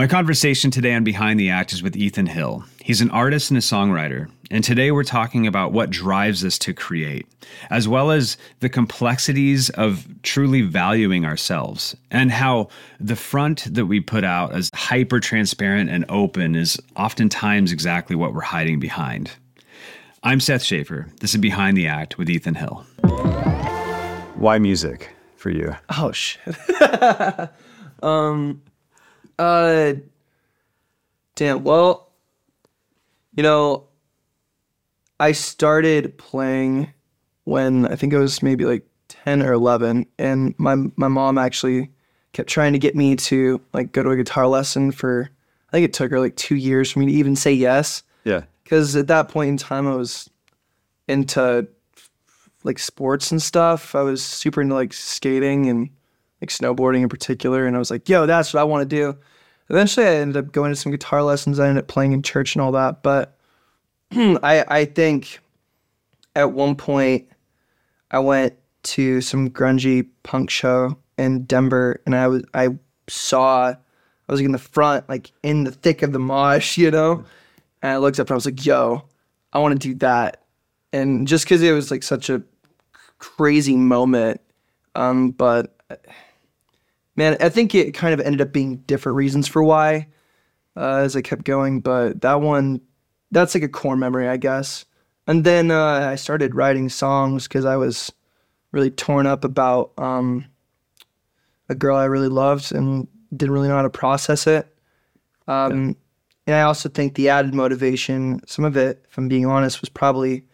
[0.00, 2.64] My conversation today on Behind the Act is with Ethan Hill.
[2.80, 6.72] He's an artist and a songwriter, and today we're talking about what drives us to
[6.72, 7.26] create,
[7.68, 14.00] as well as the complexities of truly valuing ourselves, and how the front that we
[14.00, 19.32] put out as hyper transparent and open is oftentimes exactly what we're hiding behind.
[20.22, 21.08] I'm Seth Schaefer.
[21.20, 22.86] This is Behind the Act with Ethan Hill.
[24.36, 25.76] Why music for you?
[25.90, 26.56] Oh shit.
[28.02, 28.62] um
[29.40, 29.94] uh
[31.34, 32.10] damn, well,
[33.34, 33.86] you know,
[35.18, 36.92] I started playing
[37.44, 41.90] when I think I was maybe like 10 or 11 and my my mom actually
[42.32, 45.28] kept trying to get me to like go to a guitar lesson for
[45.68, 48.42] I think it took her like 2 years for me to even say yes Yeah.
[48.64, 50.30] cuz at that point in time I was
[51.08, 51.66] into
[52.62, 53.94] like sports and stuff.
[53.94, 55.90] I was super into like skating and
[56.40, 59.16] like snowboarding in particular and I was like, "Yo, that's what I want to do."
[59.68, 61.60] Eventually I ended up going to some guitar lessons.
[61.60, 63.36] I ended up playing in church and all that, but
[64.12, 65.40] I I think
[66.34, 67.28] at one point
[68.10, 72.70] I went to some grungy punk show in Denver and I was I
[73.08, 73.76] saw I
[74.32, 77.24] was like in the front like in the thick of the mosh, you know?
[77.82, 79.04] And I looked up and I was like, "Yo,
[79.52, 80.42] I want to do that."
[80.92, 82.42] And just cuz it was like such a
[83.18, 84.40] crazy moment
[84.94, 85.76] um but
[87.20, 90.08] man, I think it kind of ended up being different reasons for why
[90.74, 92.80] uh, as I kept going, but that one,
[93.30, 94.86] that's like a core memory, I guess.
[95.26, 98.10] And then uh, I started writing songs because I was
[98.72, 100.46] really torn up about um,
[101.68, 104.74] a girl I really loved and didn't really know how to process it.
[105.46, 105.96] Um,
[106.46, 109.90] And I also think the added motivation, some of it, if I'm being honest, was
[109.90, 110.46] probably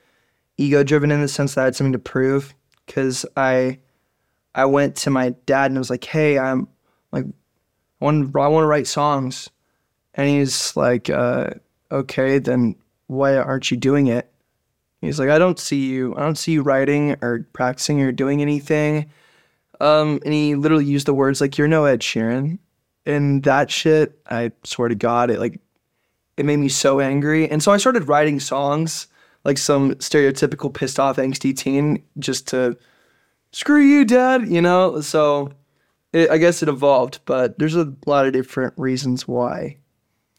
[0.57, 2.55] ego driven in the sense that I had something to prove
[2.87, 3.79] because I
[4.57, 6.67] I went to my dad and I was like, "Hey, I'm
[7.13, 9.51] like, I want I want to write songs,"
[10.15, 11.51] and he's like, uh,
[11.93, 12.75] "Okay, then
[13.07, 14.33] why aren't you doing it?"
[15.03, 16.15] He's like, "I don't see you.
[16.17, 19.11] I don't see you writing or practicing or doing anything."
[19.79, 22.59] Um, and he literally used the words like, "You're no Ed Sheeran,"
[23.05, 24.19] and that shit.
[24.29, 25.61] I swear to God, it like
[26.39, 29.07] it made me so angry, and so I started writing songs
[29.45, 32.77] like some stereotypical pissed off angsty teen just to
[33.57, 35.01] screw you, dad, you know?
[35.01, 35.51] So
[36.13, 39.79] it, I guess it evolved, but there's a lot of different reasons why.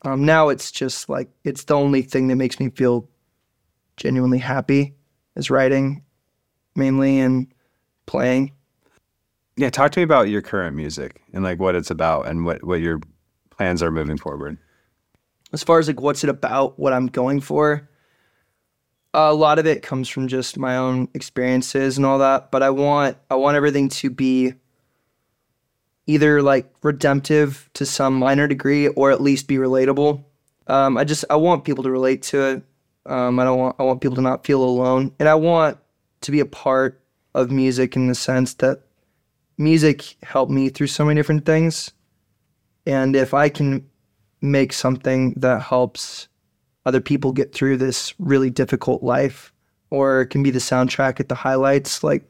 [0.04, 3.10] Um, now it's just like, it's the only thing that makes me feel
[3.98, 4.94] genuinely happy
[5.36, 6.04] is writing
[6.76, 7.52] mainly and
[8.06, 8.52] playing.
[9.56, 9.72] Yeah.
[9.72, 12.82] Talk to me about your current music and like what it's about and what, what
[12.82, 13.00] your
[13.50, 14.60] plans are moving forward.
[15.52, 17.90] As far as like what's it about, what I'm going for,
[19.14, 22.70] a lot of it comes from just my own experiences and all that but i
[22.70, 24.54] want i want everything to be
[26.08, 30.24] either like redemptive to some minor degree or at least be relatable.
[30.66, 32.64] Um, i just i want people to relate to it.
[33.06, 35.14] Um, i don't want i want people to not feel alone.
[35.20, 35.78] And i want
[36.22, 37.02] to be a part
[37.36, 38.82] of music in the sense that
[39.58, 41.92] music helped me through so many different things.
[42.86, 43.88] And if i can
[44.42, 46.28] make something that helps
[46.88, 49.52] other people get through this really difficult life
[49.90, 52.02] or it can be the soundtrack at the highlights.
[52.02, 52.24] Like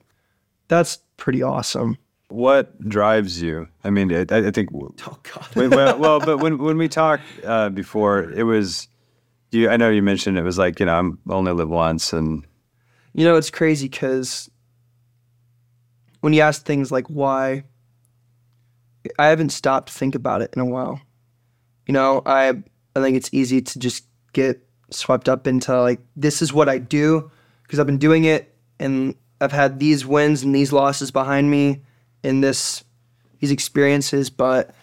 [0.67, 1.95] that's pretty awesome.
[2.29, 3.67] What drives you?
[3.83, 5.47] I mean, I, I think, oh god.
[5.55, 8.87] Wait, well, well, but when, when we talked uh, before, it was,
[9.51, 12.43] you, I know you mentioned it was like, you know, I'm only live once and
[13.13, 14.49] you know it's crazy because
[16.21, 17.63] when you ask things like why
[19.17, 21.01] i haven't stopped to think about it in a while.
[21.87, 22.49] You know i
[22.95, 24.05] i think it's easy to just
[24.37, 27.31] get swept up into like this is what I do
[27.63, 31.81] because I've been doing it and I've had these wins and these losses behind me
[32.23, 32.83] in this
[33.39, 34.75] these experiences but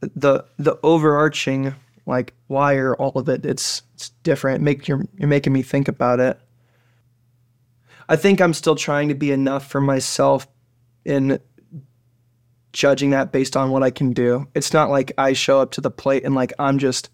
[0.00, 1.74] the the overarching
[2.06, 5.88] like why are all of it it's it's different make you're you're making me think
[5.88, 6.40] about it
[8.08, 10.46] I think I'm still trying to be enough for myself
[11.04, 11.40] in
[12.72, 14.48] judging that based on what I can do.
[14.54, 17.10] It's not like I show up to the plate and like I'm just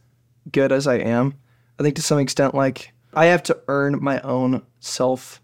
[0.50, 1.34] good as I am.
[1.78, 5.40] I think to some extent, like I have to earn my own self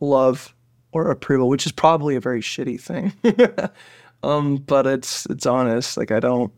[0.00, 0.54] love
[0.92, 3.12] or approval, which is probably a very shitty thing.
[4.22, 5.96] um, but it's it's honest.
[5.96, 6.52] Like I don't.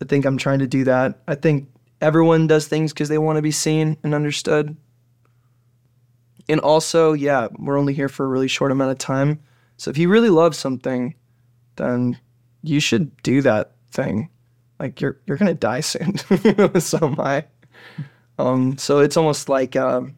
[0.00, 1.20] I think I'm trying to do that.
[1.26, 1.68] I think
[2.00, 4.76] everyone does things because they want to be seen and understood.
[6.48, 9.40] And also, yeah, we're only here for a really short amount of time.
[9.78, 11.14] So if you really love something,
[11.76, 12.18] then
[12.62, 14.28] you should do that thing
[14.78, 16.16] like you're you're gonna die soon.
[16.80, 17.44] so am I.
[18.38, 20.16] Um, so it's almost like um,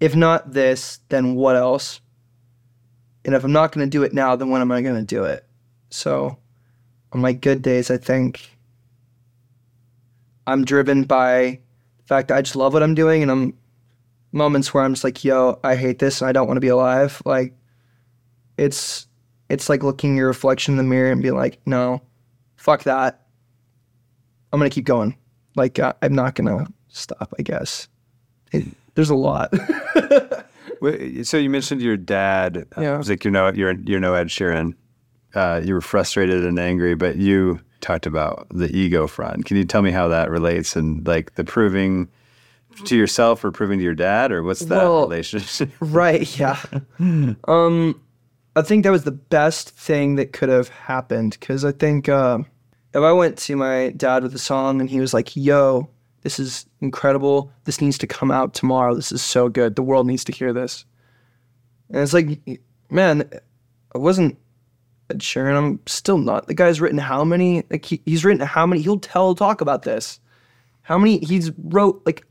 [0.00, 2.00] if not this, then what else?
[3.24, 5.46] And if I'm not gonna do it now, then when am I gonna do it?
[5.90, 6.38] So
[7.12, 8.56] on my good days, I think
[10.46, 11.60] I'm driven by
[11.98, 13.54] the fact that I just love what I'm doing, and I'm
[14.32, 16.68] moments where I'm just like, yo, I hate this, and I don't want to be
[16.68, 17.20] alive.
[17.24, 17.54] Like,
[18.56, 19.06] it's
[19.48, 22.02] it's like looking your reflection in the mirror and being like, no,
[22.56, 23.26] fuck that.
[24.52, 25.16] I'm gonna keep going.
[25.58, 27.34] Like, uh, I'm not gonna stop.
[27.38, 27.88] I guess.
[28.52, 28.64] It,
[28.94, 29.52] there's a lot.
[31.24, 32.64] So you mentioned your dad.
[32.76, 32.96] uh, Yeah.
[32.98, 34.74] was like you're no you're you're no Ed Sheeran.
[35.34, 39.44] Uh, you were frustrated and angry, but you talked about the ego front.
[39.44, 42.08] Can you tell me how that relates and like the proving
[42.84, 45.70] to yourself or proving to your dad, or what's that Well- relationship?
[45.80, 46.38] Right.
[46.38, 46.58] Yeah.
[47.48, 48.00] um,
[48.54, 52.38] I think that was the best thing that could have happened because I think uh,
[52.98, 55.88] if I went to my dad with a song and he was like, "Yo,
[56.22, 57.52] this is incredible.
[57.64, 58.94] This needs to come out tomorrow.
[58.94, 59.76] This is so good.
[59.76, 60.84] The world needs to hear this."
[61.90, 62.60] And it's like,
[62.90, 63.28] man,
[63.94, 64.38] I wasn't
[65.10, 65.56] Ed Sheeran.
[65.56, 66.46] I'm still not.
[66.46, 67.64] The guy's written how many?
[67.70, 68.82] Like he, he's written how many?
[68.82, 70.20] He'll tell talk about this.
[70.82, 71.18] How many?
[71.18, 72.26] He's wrote like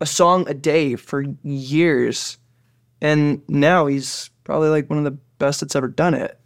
[0.00, 2.38] a song a day for years
[3.00, 6.38] and now he's probably like one of the best that's ever done it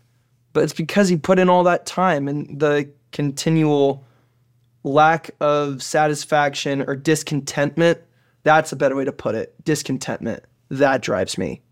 [0.53, 4.05] but it's because he put in all that time and the continual
[4.83, 7.99] lack of satisfaction or discontentment
[8.43, 9.55] that's a better way to put it.
[9.65, 10.45] Discontentment.
[10.71, 11.63] That drives me.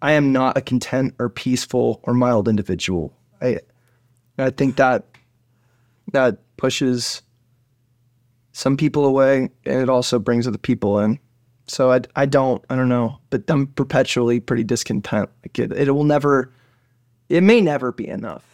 [0.00, 3.16] I am not a content or peaceful or mild individual.
[3.40, 3.60] I
[4.38, 5.04] i think that
[6.12, 7.22] that pushes
[8.52, 11.18] some people away and it also brings other people in.
[11.66, 15.30] So I, I don't I don't know, but I'm perpetually pretty discontent.
[15.44, 16.52] Like it, it will never,
[17.28, 18.44] it may never be enough.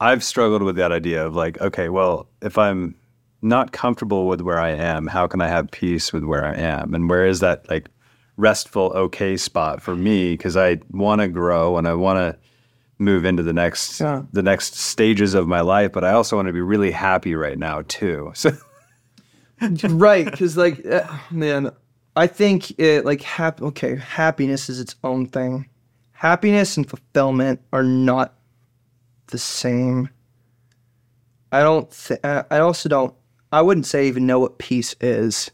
[0.00, 2.94] I've struggled with that idea of like, okay, well, if I'm
[3.42, 6.94] not comfortable with where I am, how can I have peace with where I am?
[6.94, 7.88] And where is that like
[8.36, 10.32] restful, okay spot for me?
[10.32, 12.38] Because I want to grow and I want to
[13.00, 14.22] move into the next Yeah.
[14.32, 17.58] the next stages of my life, but I also want to be really happy right
[17.58, 18.32] now too.
[18.42, 18.50] So
[19.88, 21.02] right, because like uh,
[21.32, 21.70] man,
[22.14, 25.68] I think it like hap- Okay, happiness is its own thing.
[26.12, 28.34] Happiness and fulfillment are not
[29.28, 30.10] the same.
[31.52, 31.90] I don't.
[31.90, 33.14] Th- I also don't.
[33.50, 35.50] I wouldn't say even know what peace is.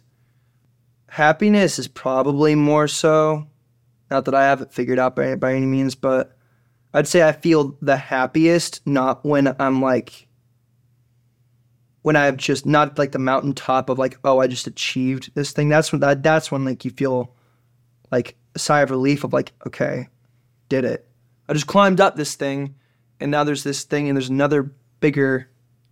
[1.09, 3.47] Happiness is probably more so.
[4.11, 6.37] Not that I have it figured out by by any means, but
[6.93, 10.27] I'd say I feel the happiest not when I'm like
[12.03, 15.71] when I've just not like the mountaintop of like, oh, I just achieved this thing.
[15.71, 17.35] That's when that that's when like you feel
[18.13, 20.09] like a sigh of relief of like, okay,
[20.69, 21.09] did it.
[21.49, 22.75] I just climbed up this thing,
[23.21, 25.49] and now there's this thing, and there's another bigger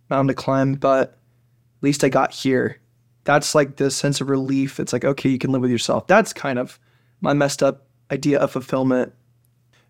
[0.09, 1.17] mountain to climb, but at
[1.81, 2.79] least I got here.
[3.23, 4.79] That's like the sense of relief.
[4.79, 6.07] It's like, okay, you can live with yourself.
[6.07, 6.79] That's kind of
[7.21, 9.13] my messed up idea of fulfillment.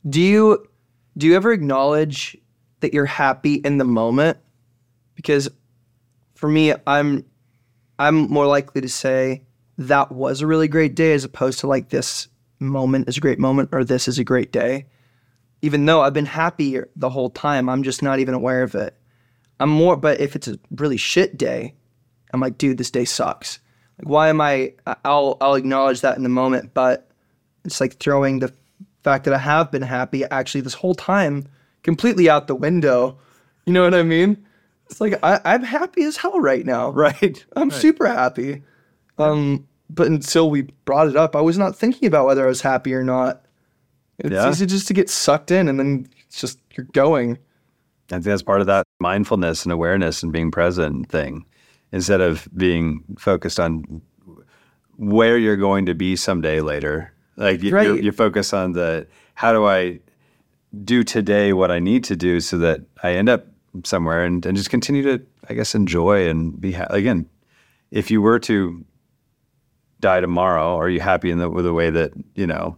[0.07, 0.67] Do you
[1.17, 2.37] do you ever acknowledge
[2.79, 4.37] that you're happy in the moment?
[5.15, 5.49] Because
[6.35, 7.25] for me, I'm
[7.99, 9.43] I'm more likely to say
[9.77, 12.27] that was a really great day as opposed to like this
[12.59, 14.85] moment is a great moment or this is a great day.
[15.63, 18.95] Even though I've been happy the whole time, I'm just not even aware of it.
[19.59, 21.73] I'm more, but if it's a really shit day,
[22.33, 23.59] I'm like, dude, this day sucks.
[23.97, 24.73] Like, why am I?
[25.05, 27.09] I'll I'll acknowledge that in the moment, but
[27.63, 28.53] it's like throwing the
[29.03, 31.47] fact that I have been happy actually this whole time
[31.81, 33.17] completely out the window.
[33.65, 34.45] You know what I mean?
[34.89, 36.89] It's like I, I'm happy as hell right now.
[36.91, 37.45] right.
[37.55, 38.63] I'm super happy.
[39.17, 42.61] Um, but until we brought it up, I was not thinking about whether I was
[42.61, 43.45] happy or not.
[44.19, 44.49] It's Yeah.
[44.49, 47.37] easy just to get sucked in and then it's just you're going.
[48.09, 51.45] I think that's part of that mindfulness and awareness and being present thing,
[51.91, 54.01] instead of being focused on
[54.97, 57.11] where you're going to be someday later.
[57.37, 58.03] Like you, Right.
[58.03, 59.99] you focus on the how do I
[60.83, 63.47] do today what I need to do so that I end up
[63.83, 67.27] somewhere and, and just continue to, I guess, enjoy and be ha- again.
[67.89, 68.85] If you were to
[69.99, 72.77] die tomorrow, are you happy in the with the way that you know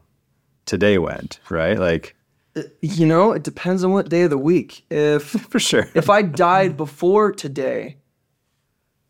[0.65, 1.39] today went?
[1.49, 2.15] Right, like
[2.55, 4.85] uh, You know, it depends on what day of the week.
[4.89, 5.87] If for sure.
[5.93, 7.97] if I died before today,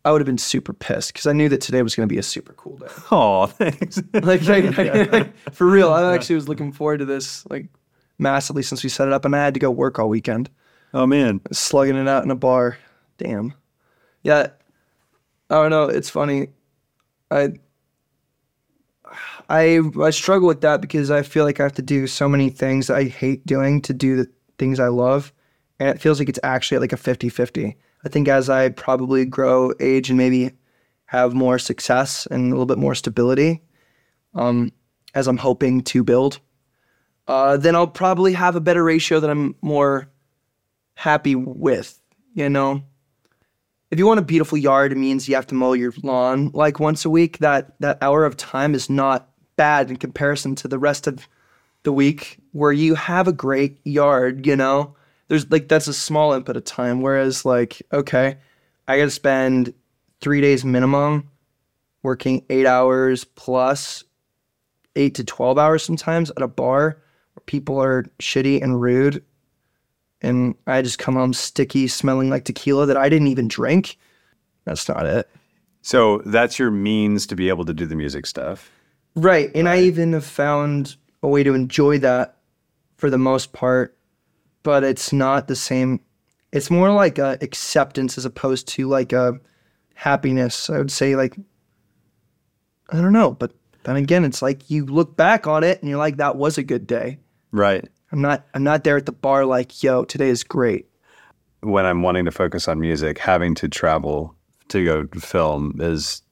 [0.04, 2.18] I would have been super pissed because I knew that today was going to be
[2.18, 2.86] a super cool day.
[3.10, 4.00] Oh, thanks.
[4.14, 4.76] like, like,
[5.12, 7.66] like, for real, I actually was looking forward to this like
[8.18, 10.48] massively since we set it up, and I had to go work all weekend,
[10.94, 11.40] oh man.
[11.52, 12.78] slugging it out in a bar.
[13.18, 13.54] Damn.
[14.22, 14.48] Yeah,
[15.50, 15.84] I don't know.
[15.84, 16.48] It's funny.
[17.30, 17.54] I
[19.48, 22.50] I I struggle with that because I feel like I have to do so many
[22.50, 25.32] things I hate doing to do the things I love,
[25.78, 27.76] and it feels like it's actually like a 50-50.
[28.04, 30.52] I think as I probably grow, age, and maybe
[31.06, 33.62] have more success and a little bit more stability,
[34.34, 34.72] um,
[35.14, 36.40] as I'm hoping to build,
[37.28, 40.08] uh, then I'll probably have a better ratio that I'm more
[40.94, 42.00] happy with.
[42.34, 42.82] You know,
[43.90, 46.80] if you want a beautiful yard, it means you have to mow your lawn like
[46.80, 47.38] once a week.
[47.38, 51.28] That that hour of time is not bad in comparison to the rest of
[51.82, 54.94] the week where you have a great yard, you know?
[55.28, 57.00] There's like that's a small input of time.
[57.00, 58.38] Whereas like, okay,
[58.88, 59.72] I gotta spend
[60.20, 61.30] three days minimum
[62.02, 64.04] working eight hours plus
[64.96, 67.02] eight to twelve hours sometimes at a bar
[67.34, 69.24] where people are shitty and rude
[70.22, 73.98] and I just come home sticky, smelling like tequila that I didn't even drink.
[74.64, 75.28] That's not it.
[75.82, 78.70] So that's your means to be able to do the music stuff.
[79.14, 79.50] Right.
[79.54, 82.38] And I even have found a way to enjoy that
[82.96, 83.96] for the most part,
[84.62, 86.00] but it's not the same.
[86.52, 89.38] It's more like a acceptance as opposed to like a
[89.94, 90.68] happiness.
[90.68, 91.36] I would say like
[92.90, 93.52] I don't know, but
[93.84, 96.62] then again, it's like you look back on it and you're like, that was a
[96.62, 97.18] good day.
[97.52, 97.88] Right.
[98.12, 100.86] I'm not I'm not there at the bar like, yo, today is great.
[101.60, 104.34] When I'm wanting to focus on music, having to travel
[104.68, 106.22] to go film is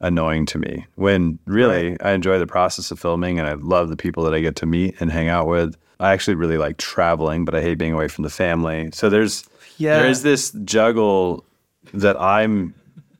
[0.00, 0.86] annoying to me.
[0.94, 4.40] When really I enjoy the process of filming and I love the people that I
[4.40, 5.76] get to meet and hang out with.
[5.98, 8.90] I actually really like traveling, but I hate being away from the family.
[8.94, 9.44] So there's
[9.76, 9.98] Yeah.
[9.98, 11.44] there is this juggle
[11.92, 12.74] that I'm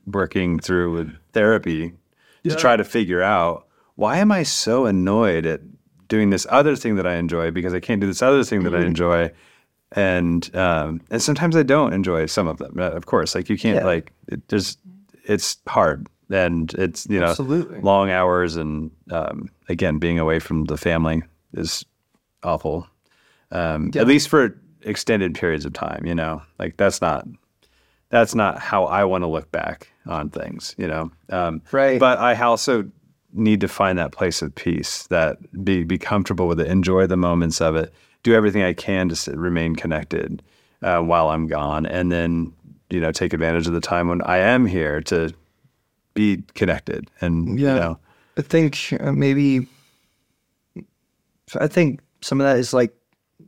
[0.07, 1.93] working through with therapy
[2.43, 5.61] to try to figure out why am I so annoyed at
[6.11, 8.75] doing this other thing that I enjoy because I can't do this other thing that
[8.75, 9.31] I enjoy,
[9.93, 12.77] and um, and sometimes I don't enjoy some of them.
[12.77, 13.85] Uh, Of course, like you can't Yeah.
[13.85, 14.77] like it, there's
[15.23, 17.79] it's hard and it's you know Absolutely.
[17.81, 21.85] long hours and um, again being away from the family is
[22.43, 22.87] awful.
[23.51, 24.01] Um, Yeah.
[24.01, 27.25] At least for extended periods of time, you know, like that's not
[28.09, 31.11] that's not how I want to look back on things, you know.
[31.29, 31.99] Um, Right.
[31.99, 32.85] But I also
[33.33, 37.17] need to find that place of peace, that be be comfortable with it, enjoy the
[37.17, 40.41] moments of it, do everything I can to s- remain connected
[40.81, 42.53] uh, while I'm gone, and then
[42.89, 45.33] you know take advantage of the time when I am here to
[46.13, 47.73] be connected and Yeah.
[47.73, 47.99] you know
[48.37, 49.67] I think uh, maybe
[51.59, 52.93] I think some of that is like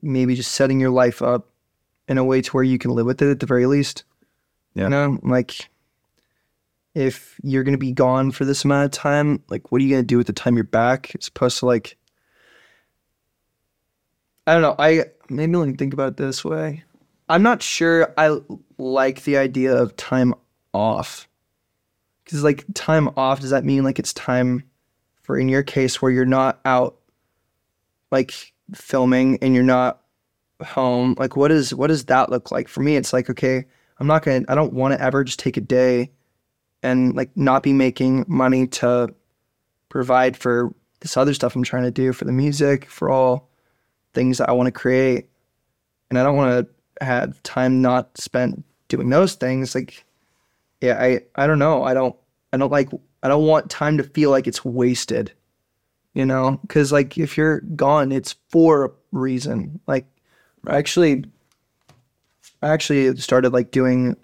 [0.02, 1.50] maybe just setting your life up
[2.08, 4.04] in a way to where you can live with it at the very least.
[4.76, 4.84] Yeah.
[4.84, 5.70] You know, like
[6.96, 10.04] if you're gonna be gone for this amount of time, like what are you gonna
[10.04, 11.16] do with the time you're back?
[11.16, 11.98] As supposed to like
[14.46, 14.76] I don't know.
[14.78, 16.84] I maybe me think about it this way.
[17.30, 18.38] I'm not sure I
[18.78, 20.34] like the idea of time
[20.74, 21.28] off.
[22.24, 24.64] Because like time off, does that mean like it's time
[25.24, 27.00] for in your case where you're not out
[28.12, 30.02] like filming and you're not
[30.62, 31.16] home?
[31.18, 32.68] Like what is what does that look like?
[32.68, 33.66] For me, it's like, okay,
[34.00, 36.12] I'm not gonna I don't want to ever just take a day
[36.84, 39.14] and like not be making money to
[39.90, 43.50] provide for this other stuff I'm trying to do for the music, for all
[44.14, 45.30] things that I want to create.
[46.10, 49.74] And I don't want to have time not spent doing those things.
[49.74, 50.06] Like
[50.82, 51.84] yeah, I I don't know.
[51.84, 52.16] I don't
[52.52, 52.90] I don't like
[53.24, 55.32] I don't want time to feel like it's wasted.
[56.14, 59.80] You know, cuz like if you're gone, it's for a reason.
[59.88, 60.06] Like
[60.68, 61.26] I actually
[62.62, 64.16] I actually started like doing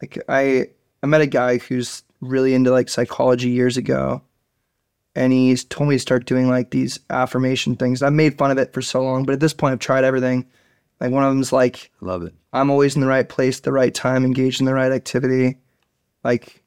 [0.00, 0.68] like I
[1.02, 4.22] I met a guy who's really into like psychology years ago.
[5.14, 8.02] And he's told me to start doing like these affirmation things.
[8.02, 10.46] I've made fun of it for so long, but at this point I've tried everything.
[11.00, 12.32] Like one of them's like love it.
[12.52, 15.58] I'm always in the right place, the right time, engaged in the right activity.
[16.24, 16.62] Like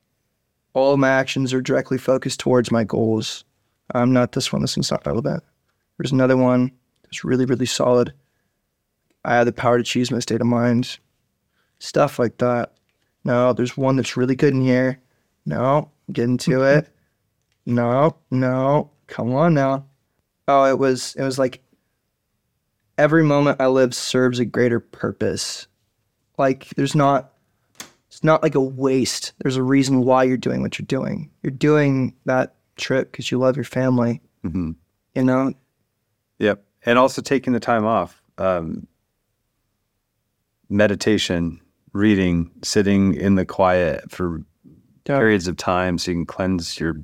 [0.73, 3.45] all of my actions are directly focused towards my goals.
[3.93, 4.61] I'm not this one.
[4.61, 5.43] This one's not relevant.
[5.97, 6.71] There's another one
[7.03, 8.13] that's really, really solid.
[9.23, 10.99] I have the power to choose my state of mind.
[11.79, 12.73] Stuff like that.
[13.25, 15.01] No, there's one that's really good in here.
[15.45, 16.87] No, get into it.
[17.65, 19.85] No, no, come on now.
[20.47, 21.61] Oh, it was it was like
[22.97, 25.67] every moment I live serves a greater purpose.
[26.37, 27.33] Like there's not
[28.07, 29.33] it's not like a waste.
[29.39, 31.31] There's a reason why you're doing what you're doing.
[31.41, 34.21] You're doing that trip because you love your family.
[34.43, 34.71] hmm
[35.15, 35.53] You know,
[36.39, 36.63] Yep.
[36.85, 38.21] And also taking the time off.
[38.37, 38.85] Um,
[40.69, 41.59] meditation,
[41.95, 44.41] reading, sitting in the quiet for
[45.05, 45.17] Yeah.
[45.17, 46.95] periods of time so you can cleanse your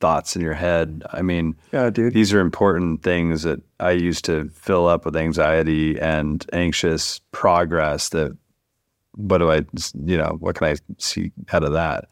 [0.00, 1.02] thoughts in your head.
[1.12, 2.14] I mean, yeah, dude.
[2.14, 8.10] these are important things that I used to fill up with anxiety and anxious progress
[8.10, 8.36] that
[9.16, 9.62] what do I,
[10.04, 12.04] you know, what can I see out of that?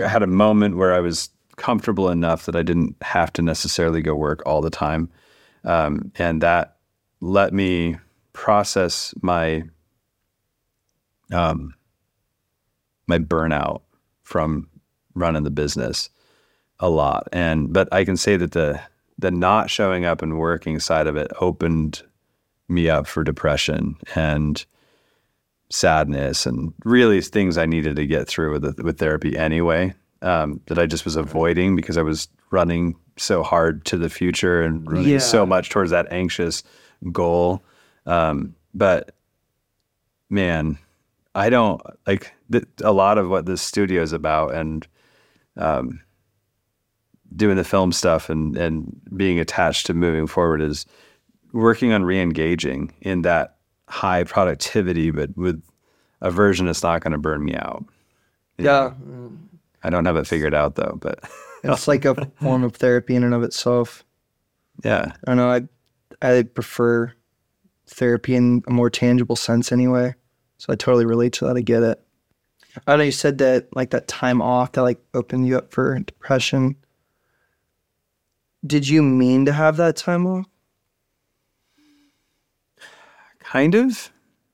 [0.00, 4.02] I had a moment where I was comfortable enough that I didn't have to necessarily
[4.02, 5.10] go work all the time.
[5.64, 6.76] Um, and that
[7.20, 7.96] let me
[8.34, 9.64] process my
[11.32, 11.74] um,
[13.06, 13.82] my burnout
[14.22, 14.68] from
[15.14, 16.10] running the business
[16.78, 17.28] a lot.
[17.32, 18.80] And but I can say that the
[19.18, 22.02] the not showing up and working side of it opened
[22.68, 24.64] me up for depression and
[25.70, 29.94] sadness and really things I needed to get through with the, with therapy anyway.
[30.22, 34.60] Um, that I just was avoiding because I was running so hard to the future
[34.62, 35.18] and running Yeah.
[35.18, 36.62] so much towards that anxious
[37.10, 37.62] goal.
[38.04, 39.14] Um, but
[40.28, 40.76] man,
[41.34, 44.86] I don't like th- a lot of what this studio is about and
[45.56, 46.00] um,
[47.36, 50.86] doing the film stuff and, and being attached to moving forward is
[51.52, 53.56] working on re-engaging in that
[53.88, 55.62] high productivity, but with
[56.20, 57.84] a version that's not going to burn me out.
[58.58, 58.92] Yeah.
[59.82, 61.20] I don't have it figured out though, but
[61.62, 64.04] It's like a form of therapy in and of itself.
[64.84, 65.50] yeah, I don't know.
[65.50, 65.62] I
[66.22, 67.12] I prefer
[67.86, 70.14] therapy in a more tangible sense anyway.
[70.60, 71.56] So I totally relate to that.
[71.56, 72.02] I get it.
[72.86, 75.98] I know you said that like that time off that like opened you up for
[75.98, 76.76] depression.
[78.66, 80.46] Did you mean to have that time off?
[83.50, 84.12] kind of,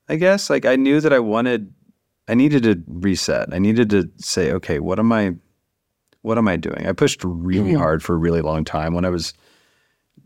[0.08, 0.48] I guess.
[0.48, 1.74] Like I knew that I wanted,
[2.28, 3.52] I needed to reset.
[3.52, 5.34] I needed to say, okay, what am I,
[6.22, 6.86] what am I doing?
[6.86, 9.34] I pushed really hard for a really long time when I was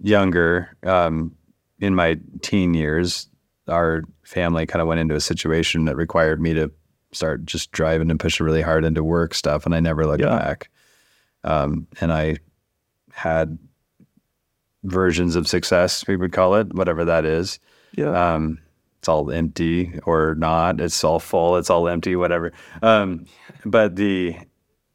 [0.01, 0.77] younger.
[0.85, 1.35] Um,
[1.81, 3.30] in my teen years,
[3.69, 6.71] our family kind of went into a situation that required me to
[7.12, 10.38] start just driving and pushing really hard into work stuff, and I never looked Yeah.
[10.38, 10.71] back.
[11.45, 12.37] Um, and I
[13.12, 13.59] had
[14.85, 17.59] versions of success, we would call it, whatever that is
[17.93, 18.35] Yeah.
[18.35, 18.59] um,
[18.99, 20.79] it's all empty or not.
[20.81, 21.57] It's all full.
[21.57, 22.17] It's all empty.
[22.17, 22.52] Whatever.
[22.83, 23.25] Um,
[23.64, 24.37] but the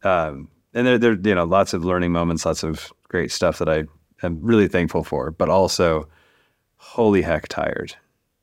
[0.03, 3.67] um, and there, there, you know, lots of learning moments, lots of great stuff that
[3.67, 3.85] I
[4.21, 5.31] am really thankful for.
[5.31, 6.07] But also,
[6.77, 7.95] holy heck, tired.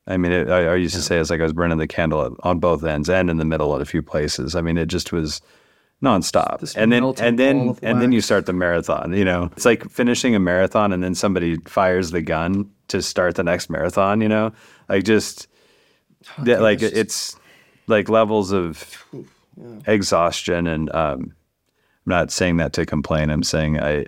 [0.06, 2.24] I mean, it, I, I used to say it's like I was burning the candle
[2.24, 4.56] at, on both ends and in the middle at a few places.
[4.56, 5.40] I mean, it just was
[6.02, 6.60] nonstop.
[6.60, 9.12] This and then and then and then you start the marathon.
[9.12, 13.36] You know, it's like finishing a marathon and then somebody fires the gun to start
[13.36, 14.20] the next marathon.
[14.20, 14.52] You know,
[14.88, 15.46] like just
[16.38, 17.36] that, like it's
[17.86, 19.04] like levels of
[19.86, 21.34] exhaustion and um,
[22.06, 23.30] I'm not saying that to complain.
[23.30, 24.06] I'm saying I,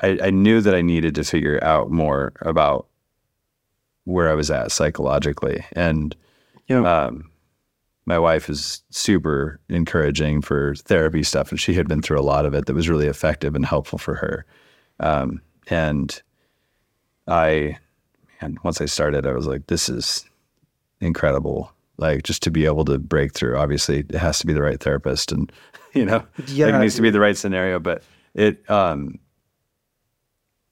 [0.00, 2.86] I I knew that I needed to figure out more about
[4.06, 6.16] where I was at psychologically and
[6.68, 6.82] Yeah.
[7.06, 7.30] um,
[8.06, 12.46] my wife is super encouraging for therapy stuff, and she had been through a lot
[12.46, 14.46] of it that was really effective and helpful for her.
[15.00, 16.22] Um, and
[17.26, 17.78] I,
[18.40, 20.24] and once I started, I was like, this is
[21.00, 21.72] incredible.
[21.98, 23.56] Like just to be able to break through.
[23.56, 25.50] Obviously, it has to be the right therapist, and
[25.94, 26.68] you know, like, Yeah.
[26.76, 27.80] it needs to be the right scenario.
[27.80, 29.18] But it, um,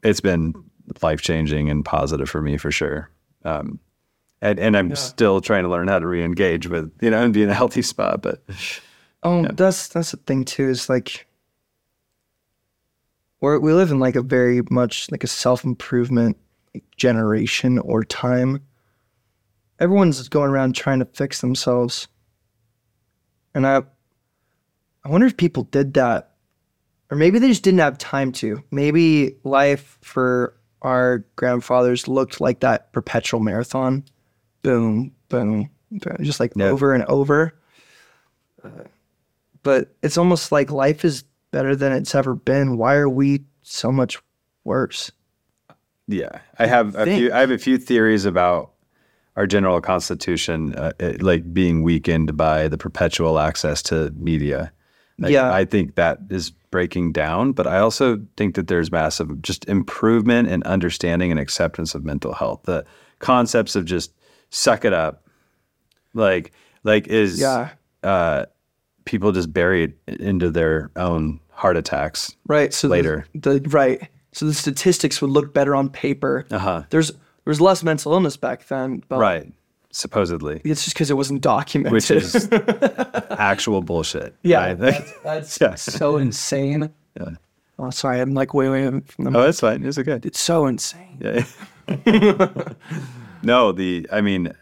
[0.05, 0.55] it's been
[1.03, 3.11] life changing and positive for me for sure.
[3.45, 3.79] Um,
[4.41, 7.43] and, and I'm still trying to learn how to re-engage with you know and be
[7.43, 8.23] in a healthy spot.
[8.23, 8.43] But
[9.25, 10.69] Oh, that's that's the thing too.
[10.69, 11.27] Is like
[13.41, 16.37] we we live in like a very much like a self improvement
[16.97, 18.63] generation or time.
[19.81, 22.07] Everyone's going around trying to fix themselves,
[23.55, 23.83] and I,
[25.05, 26.35] I wonder if people did that,
[27.11, 28.63] or maybe they just didn't have time to.
[28.71, 30.55] Maybe life for
[30.85, 34.05] our grandfathers looked like that perpetual marathon,
[34.63, 36.67] boom, boom, boom just like Yeah.
[36.67, 37.55] over and over
[39.65, 42.77] but it's almost like life is better than it's ever been.
[42.77, 44.19] Why are we so much
[44.63, 45.11] worse?
[46.07, 47.33] yeah, I have a few.
[47.33, 48.73] I have a few theories about
[49.37, 54.71] our general constitution, uh, it, like being weakened by the perpetual access to media.
[55.19, 55.53] Like, Yeah.
[55.53, 60.49] I think that is breaking down, but I also think that there's massive just improvement
[60.49, 62.63] in understanding and acceptance of mental health.
[62.65, 62.85] The
[63.21, 64.13] concepts of just
[64.51, 65.25] suck it up,
[66.15, 67.71] like like is Yeah.
[68.03, 68.47] uh,
[69.05, 72.35] people just bury it into their own heart attacks.
[72.47, 72.73] Right.
[72.75, 73.27] So the- Later.
[73.35, 74.09] the, right.
[74.33, 76.45] So the statistics would look better on paper.
[76.51, 76.83] Uh huh.
[76.91, 79.53] There's there was less mental illness back then, but Right.
[79.97, 81.93] Supposedly, it's just because it wasn't documented.
[81.93, 82.49] which is
[83.31, 84.35] actual bullshit.
[84.43, 84.79] yeah, right?
[84.79, 85.75] that's, that's Yeah.
[85.77, 86.91] so insane.
[87.19, 87.31] Yeah.
[87.79, 89.39] Oh, sorry, I'm like way way from the.
[89.39, 89.85] Oh, that's fine.
[89.85, 90.19] It's okay.
[90.25, 91.19] It's so insane.
[91.21, 91.45] Yeah.
[93.43, 94.53] no, the I mean,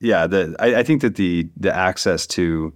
[0.00, 2.72] yeah, the I, I think that the the access to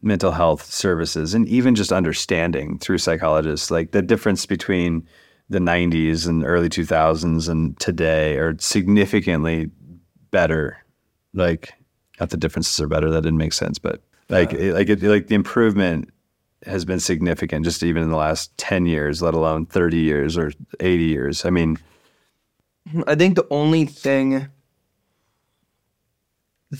[0.00, 5.06] mental health services and even just understanding through psychologists, like the difference between
[5.48, 9.70] the 90s and early 2000s and today are significantly
[10.32, 10.78] better.
[11.32, 11.72] Like,
[12.18, 13.08] not the differences are better.
[13.10, 16.10] That didn't make sense, but like, it, like, it, like the improvement
[16.66, 20.52] has been significant just even in the last 10 years, let alone 30 years or
[20.80, 21.44] 80 years.
[21.44, 21.78] I mean,
[22.90, 24.48] hmm, I think the only thing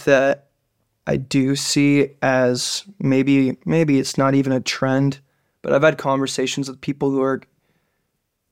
[0.05, 0.49] that
[1.07, 5.21] I do see as maybe maybe it's not even a trend,
[5.61, 7.43] but I've had conversations with people who are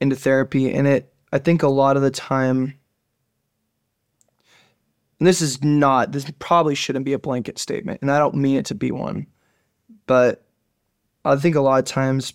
[0.00, 2.74] into therapy and it I think a lot of the time
[5.20, 8.56] and this is not this probably shouldn't be a blanket statement, and I don't mean
[8.56, 9.26] it to be one,
[10.06, 10.46] but
[11.24, 12.32] I think a lot of times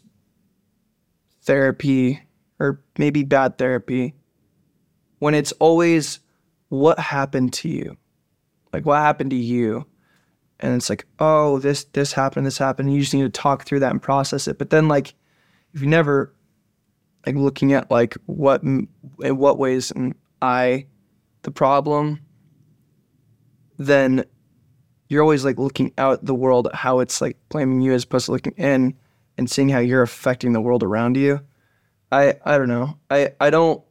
[1.41, 2.21] therapy
[2.60, 4.15] or maybe bad therapy
[5.19, 6.19] when it's always
[6.69, 7.98] what happened to you?
[8.71, 9.86] Like what happened to you?
[10.60, 13.80] And it's like oh this this happened this happened you just need to talk through
[13.82, 14.58] that and process it.
[14.58, 15.13] But then like
[15.74, 16.34] if you never
[17.26, 20.86] like looking at like what in what ways am i
[21.41, 22.19] the problem
[23.77, 24.25] then
[25.07, 28.31] you're always like looking out the world how it's like blaming you as opposed to
[28.31, 28.95] looking in
[29.38, 31.41] and seeing how you're affecting the world around you.
[32.11, 32.97] I i don't know.
[33.09, 33.83] I i don't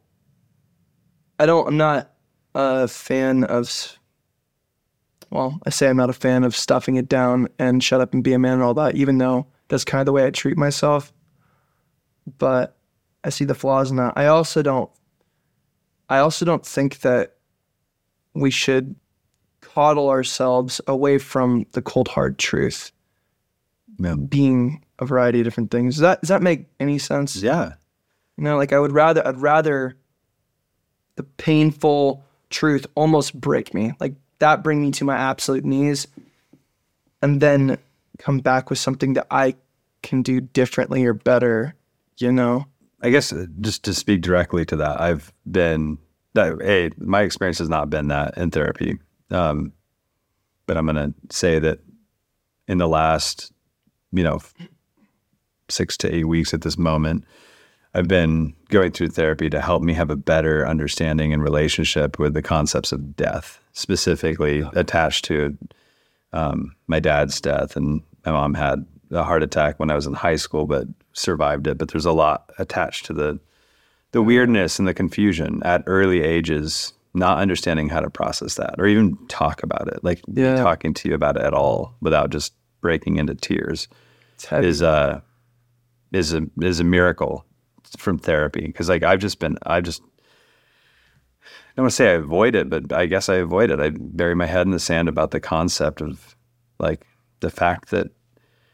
[1.39, 2.11] i don't i'm not
[2.53, 3.97] a fan of
[5.29, 8.23] well i say i'm not a fan of stuffing it down and shut up and
[8.23, 10.57] be a man and all that even though that's kind of the way i treat
[10.57, 11.13] myself.
[12.37, 12.77] But
[13.23, 14.13] i see the flaws in that.
[14.15, 14.89] I also don't
[16.09, 17.35] i also don't think that
[18.33, 18.95] we should
[19.75, 22.91] coddle ourselves away from the cold hard truth
[23.99, 24.15] Yeah.
[24.15, 25.95] being a variety of different things.
[25.95, 27.35] Does that does that make any sense?
[27.35, 27.73] Yeah.
[28.37, 29.97] You know, like I would rather I'd rather
[31.17, 33.91] the painful truth almost break me.
[33.99, 36.07] Like that bring me to my absolute knees
[37.21, 37.77] and then
[38.17, 39.55] come back with something that I
[40.03, 41.75] can do differently or better,
[42.17, 42.65] you know?
[43.01, 45.97] I guess uh, just to speak directly to that, I've been
[46.33, 46.61] that.
[46.61, 48.99] Hey, my experience has not been that in therapy,
[49.31, 49.73] um,
[50.65, 51.79] but I'm going to say that
[52.67, 53.51] in the last,
[54.11, 54.39] you know,
[55.69, 57.25] six to eight weeks at this moment,
[57.93, 62.33] I've been going through therapy to help me have a better understanding and relationship with
[62.33, 65.57] the concepts of death, specifically attached to
[66.33, 67.77] um, my dad's death.
[67.77, 71.67] And my mom had a heart attack when I was in high school, but survived
[71.67, 71.77] it.
[71.77, 73.39] But there's a lot attached to the
[74.11, 78.85] the weirdness and the confusion at early ages, not understanding how to process that or
[78.87, 80.57] even talk about it, like Yeah.
[80.57, 83.87] talking to you about it at all without just breaking into tears
[84.51, 85.23] is a
[86.11, 87.45] is a is a miracle
[87.97, 90.01] from therapy because like I've just been I've just
[91.41, 93.79] I don't want to say I avoid it, but I guess I avoid it.
[93.81, 96.35] I bury my head in the sand about the concept of
[96.79, 97.05] like
[97.41, 98.11] the fact that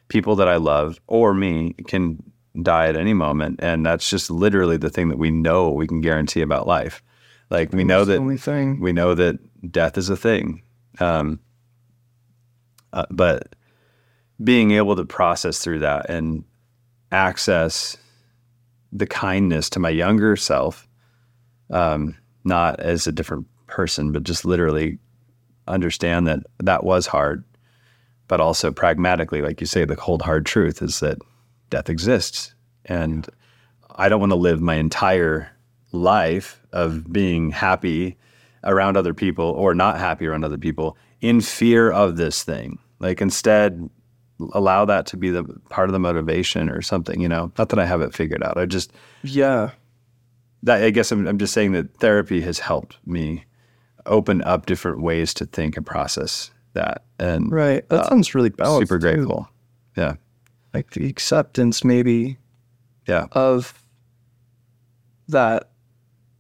[0.08, 2.22] people that I love or me can
[2.62, 6.02] die at any moment, and that's just literally the thing that we know we can
[6.02, 7.02] guarantee about life.
[7.52, 8.80] Like we know that only thing.
[8.80, 9.38] we know that
[9.72, 10.64] death is a thing.
[11.00, 11.40] Um,
[12.94, 13.56] uh, but
[14.42, 16.46] being able to process through that and
[17.12, 17.98] access
[18.94, 20.88] the kindness to my younger self,
[21.70, 24.98] um, not as a different person, but just literally
[25.68, 27.44] understand that that was hard,
[28.28, 31.18] but also pragmatically, like you say, the cold hard truth is that
[31.70, 32.54] death exists,
[32.86, 33.28] and
[33.96, 35.52] I don't want to live my entire
[35.92, 38.18] life of being happy
[38.64, 42.78] around other people or not happy around other people in fear of this thing.
[43.00, 43.90] Like instead,
[44.54, 47.20] allow that to be the part of the motivation or something.
[47.22, 48.58] You know, not that I have it figured out.
[48.58, 48.92] I just
[49.24, 49.72] Yeah.
[50.64, 53.46] that I guess I'm, I'm just saying that therapy has helped me
[54.06, 57.88] open up different ways to think and process that, and Right.
[57.90, 58.88] That uh, sounds really balanced.
[58.90, 59.16] super too.
[59.16, 59.50] grateful.
[59.98, 60.16] Yeah,
[60.74, 62.38] Like the acceptance maybe
[63.08, 63.84] yeah, of
[65.28, 65.71] that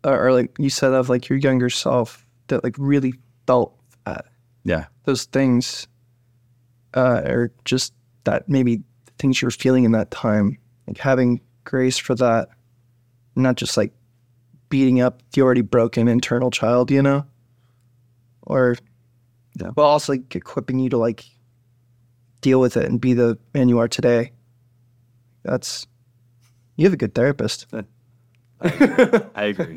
[0.03, 3.13] or, like you said of like your younger self that like really
[3.47, 4.25] felt that.
[4.63, 5.87] Yeah, those things
[6.93, 7.93] uh or just
[8.25, 12.49] that maybe the things you were feeling in that time like having grace for that
[13.35, 13.93] not just like
[14.69, 17.25] beating up the already broken internal child you know?
[18.43, 18.75] Or
[19.59, 19.71] Yeah.
[19.73, 21.23] but also like equipping you to like
[22.41, 24.31] deal with it and be the man you are today.
[25.43, 25.87] That's
[26.75, 27.67] you have a good therapist
[28.61, 29.75] I agree.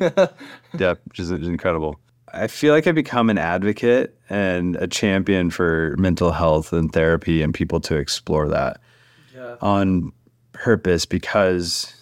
[0.77, 1.99] yeah, which is, is incredible.
[2.33, 7.41] I feel like I've become an advocate and a champion for mental health and therapy
[7.41, 8.81] and people to explore that
[9.61, 10.11] on
[10.51, 11.93] purpose because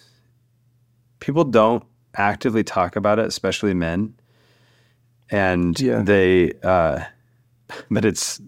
[1.20, 1.84] people don't
[2.16, 4.14] actively talk about it, especially men.
[5.30, 6.02] And Yeah.
[6.02, 7.00] they, uh,
[7.90, 8.40] but it's,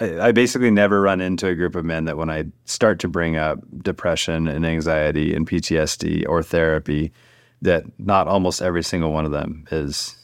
[0.00, 3.08] I, I basically never run into a group of men that when I start to
[3.08, 7.12] bring up depression and anxiety and PTSD or therapy,
[7.62, 10.16] that not almost every single one of them is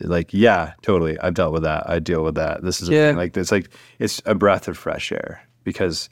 [0.00, 1.18] like, yeah, totally.
[1.20, 1.88] I've dealt with that.
[1.88, 2.62] I deal with that.
[2.62, 3.08] This is a Yeah.
[3.08, 3.16] thing.
[3.16, 6.08] like it's like it's a breath of fresh air because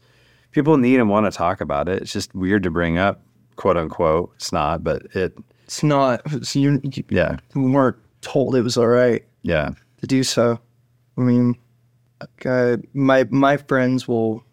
[0.52, 2.02] people need and want to talk about it.
[2.02, 3.22] It's just weird to bring up,
[3.56, 4.32] quote unquote.
[4.36, 8.86] It's not, but it, it's not it's, you, you yeah, weren't told it was all
[8.86, 9.70] right yeah,
[10.00, 10.58] to do so.
[11.18, 11.56] I mean,
[12.44, 14.44] uh, my my friends will.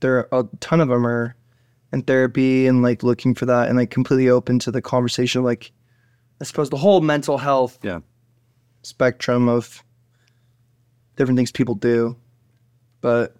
[0.00, 1.34] There are a ton of them are
[1.92, 5.42] in therapy and like looking for that and like completely open to the conversation.
[5.42, 5.72] Like,
[6.40, 8.00] I suppose the whole mental health yeah,
[8.82, 9.82] spectrum of
[11.16, 12.16] different things people do.
[13.00, 13.34] But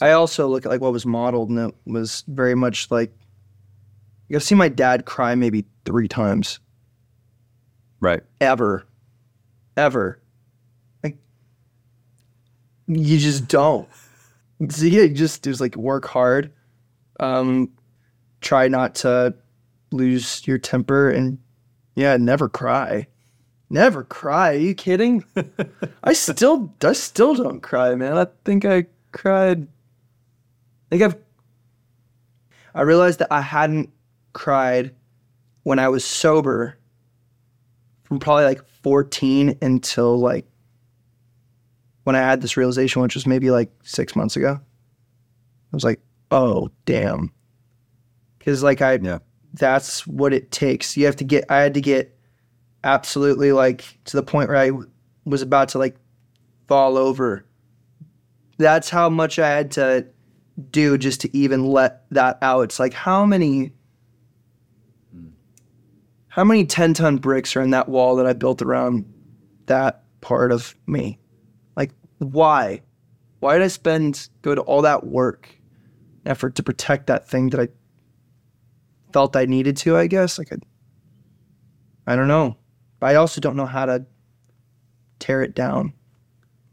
[0.00, 3.12] I also look at like what was modeled and it was very much like
[4.34, 6.58] I've seen my dad cry maybe three times
[8.00, 8.22] Right.
[8.40, 8.86] ever.
[9.76, 10.21] Ever.
[12.94, 13.88] You just don't.
[14.68, 16.52] So yeah, you just just like work hard.
[17.20, 17.70] Um
[18.40, 19.34] try not to
[19.92, 21.38] lose your temper and
[21.94, 23.06] yeah, never cry.
[23.70, 24.50] Never cry.
[24.50, 25.24] Are you kidding?
[26.04, 28.18] I still I still don't cry, man.
[28.18, 31.16] I think I cried I think I've
[32.74, 33.90] I realized that I hadn't
[34.32, 34.94] cried
[35.62, 36.78] when I was sober
[38.04, 40.46] from probably like 14 until like
[42.04, 44.58] when I had this realization, which was maybe like six months ago.
[44.60, 47.32] I was like, oh, damn.
[48.38, 49.18] Because like I, Yeah.
[49.54, 50.96] that's what it takes.
[50.96, 52.18] You have to get, I had to get
[52.84, 54.90] absolutely like to the point where I w-
[55.24, 55.96] was about to like
[56.66, 57.44] fall over.
[58.58, 60.06] That's how much I had to
[60.70, 62.62] do just to even let that out.
[62.62, 63.72] It's like, how many
[65.14, 65.28] hmm.
[66.28, 69.04] how many 10 ton bricks are in that wall that I built around
[69.66, 71.18] that part of me?
[72.24, 72.82] Why?
[73.40, 75.48] Why did I spend, go to all that work,
[76.24, 77.68] effort to protect that thing that I
[79.12, 80.38] felt I needed to, I guess?
[80.38, 80.56] Like, I,
[82.12, 82.56] I don't know.
[83.00, 84.06] But I also don't know how to
[85.18, 85.92] tear it down,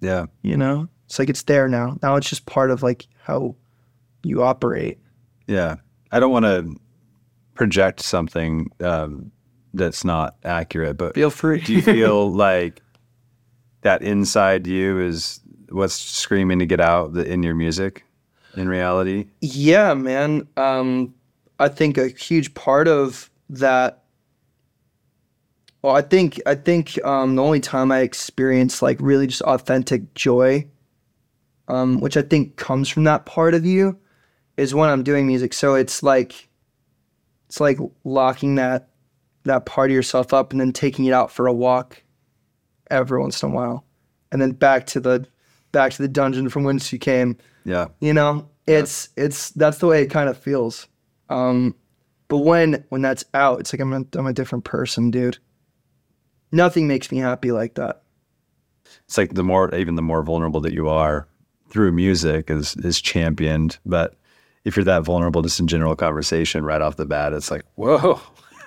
[0.01, 0.27] Yeah.
[0.43, 0.88] you know?
[1.05, 1.97] It's like it's there now.
[2.03, 3.55] Now it's just part of like how
[4.21, 4.99] you operate.
[5.47, 5.77] Yeah.
[6.12, 6.75] I don't want to
[7.55, 9.31] project something um,
[9.73, 11.62] that's not accurate, but Feel free.
[11.62, 12.81] do you feel like
[13.81, 15.39] that inside you is
[15.69, 18.05] what's screaming to get out in your music
[18.55, 19.27] in reality?
[19.41, 20.47] Yeah, man.
[20.57, 21.13] Um,
[21.59, 24.03] I think a huge part of that.
[25.81, 30.13] Well, I think I think um, the only time I experience like really just authentic
[30.13, 30.67] joy,
[31.67, 33.97] um, which I think comes from that part of you,
[34.57, 35.53] is when I'm doing music.
[35.53, 36.49] So it's like,
[37.47, 38.89] it's like locking that
[39.45, 42.03] that part of yourself up and then taking it out for a walk,
[42.89, 43.86] every once in a while,
[44.32, 45.25] and then back to the
[45.71, 47.38] back to the dungeon from whence you came.
[47.65, 47.88] Yeah.
[47.99, 50.88] you know it's it's that's the way it kind of feels.
[51.30, 51.75] Um
[52.28, 55.38] but when when that's out it's like i'm a, I'm a different person dude.
[56.52, 58.02] Nothing makes me happy like that.
[59.06, 61.28] It's like the more, even the more vulnerable that you are
[61.69, 63.78] through music is, is championed.
[63.86, 64.15] But
[64.65, 68.19] if you're that vulnerable just in general conversation right off the bat, it's like, whoa.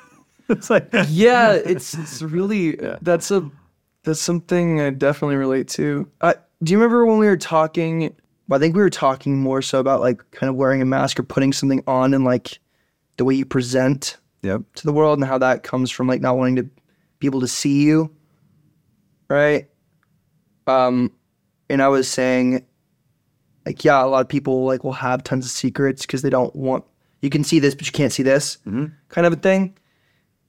[0.49, 3.51] it's like, yeah it's it's really that's a
[4.05, 6.09] that's something i definitely relate to.
[6.21, 8.15] I, do you remember when we were talking
[8.51, 11.23] i think we were talking more so about like kind of wearing a mask or
[11.23, 12.59] putting something on and like
[13.17, 14.63] the way you present yep.
[14.75, 16.69] to the world and how that comes from like not wanting to
[17.19, 18.15] be able to see you
[19.29, 19.69] right?
[20.67, 21.11] Um
[21.71, 22.65] and i was saying
[23.65, 26.55] like yeah a lot of people like will have tons of secrets because they don't
[26.55, 26.85] want
[27.23, 28.59] you can see this but you can't see this
[29.09, 29.77] kind of a thing.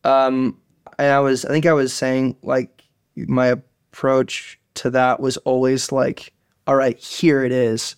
[0.03, 0.59] Um
[0.99, 2.82] and i was i think i was saying like
[3.15, 6.33] my approach to that was always like
[6.67, 7.95] all right here it is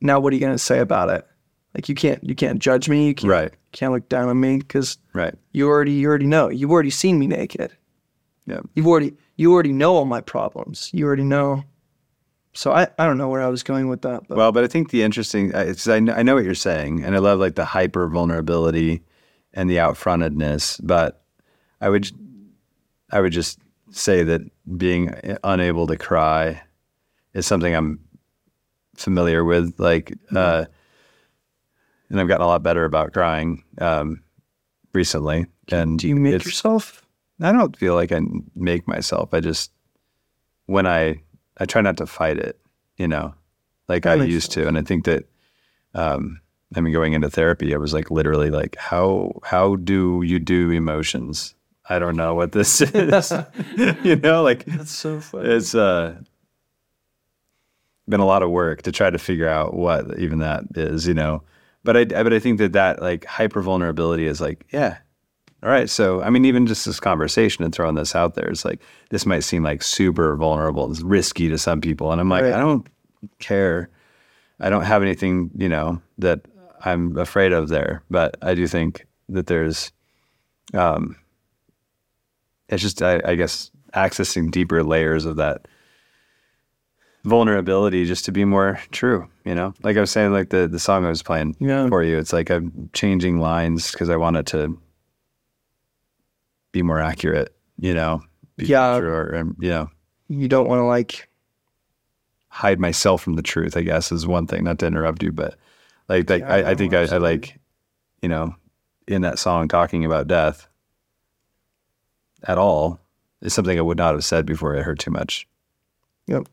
[0.00, 1.26] now what are you going to say about it
[1.74, 3.52] like you can't you can't judge me you can't, Right.
[3.72, 5.34] can't look down on me because Right.
[5.52, 6.48] you already you already know.
[6.48, 7.72] You've already seen me naked.
[8.46, 8.60] Yeah.
[8.74, 10.90] You've already you already know all my problems.
[10.94, 11.64] You already know.
[12.54, 14.66] So I, I don't know where I was going with that, but Well, but I
[14.66, 17.38] think the interesting, uh, it's, I, know, I know what you're saying, and I love
[17.38, 19.04] like the hyper vulnerability
[19.54, 20.80] and the outfrontedness.
[20.82, 21.22] But
[21.80, 22.10] I would,
[23.12, 24.40] I would just say that
[24.76, 26.62] being unable to cry
[27.34, 28.00] is something I'm
[28.96, 29.74] familiar with.
[29.78, 30.66] Like, uh,
[32.10, 34.22] and I've gotten a lot better about crying um,
[34.92, 35.46] recently.
[35.70, 37.04] And do you make yourself?
[37.40, 38.20] I don't feel like I
[38.54, 39.32] make myself.
[39.32, 39.70] I just
[40.66, 41.20] when I
[41.58, 42.58] I try not to fight it,
[42.96, 43.34] you know,
[43.88, 44.66] like That I used to.
[44.66, 45.24] And I think that
[45.94, 46.40] um
[46.74, 50.70] I mean going into therapy, I was like literally like how how do you do
[50.70, 51.54] emotions?
[51.88, 53.32] I don't know what this is.
[54.04, 55.48] you know, like That's so funny.
[55.48, 56.16] it's uh
[58.08, 61.14] been a lot of work to try to figure out what even that is, you
[61.14, 61.42] know.
[61.84, 64.98] But I but I think that that like hyper vulnerability is like, yeah.
[65.62, 68.64] All right, so I mean, even just this conversation and throwing this out there, it's
[68.64, 72.44] like this might seem like super vulnerable, it's risky to some people, and I'm like,
[72.44, 72.52] Right.
[72.52, 72.86] I don't
[73.40, 73.90] care.
[74.60, 76.42] I don't have anything, you know, that
[76.84, 78.02] I'm afraid of there.
[78.08, 79.90] But I do think that there's,
[80.74, 81.16] um,
[82.68, 85.66] it's just I, I guess accessing deeper layers of that
[87.24, 90.78] vulnerability just to be more true you know like i was saying like the the
[90.78, 91.88] song i was playing Yeah.
[91.88, 94.78] for you it's like i'm changing lines because i want it to
[96.72, 98.22] be more accurate you know
[98.56, 98.96] be Yeah.
[98.96, 99.90] or um, you know
[100.28, 101.28] You don't want to like
[102.50, 103.76] hide myself from the truth.
[103.76, 104.64] I guess is one thing.
[104.64, 105.54] Not to interrupt you, but
[106.08, 107.58] like like Yeah, I, I think I, I like
[108.22, 108.54] you know
[109.06, 110.67] in that song talking about death
[112.44, 113.00] at all
[113.40, 115.46] is something I would not have said before I heard too much.
[116.26, 116.48] Yep.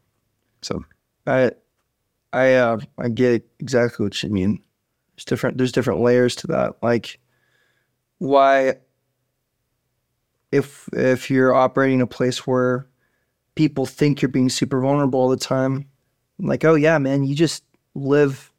[0.61, 0.83] So
[1.27, 1.51] I
[2.33, 4.63] I uh I get exactly what you mean.
[5.15, 6.75] There's different there's different layers to that.
[6.81, 7.19] Like
[8.17, 8.75] why
[10.51, 12.87] if if you're operating a place where
[13.55, 15.89] people think you're being super vulnerable all the time,
[16.39, 18.51] like, oh yeah, man, you just live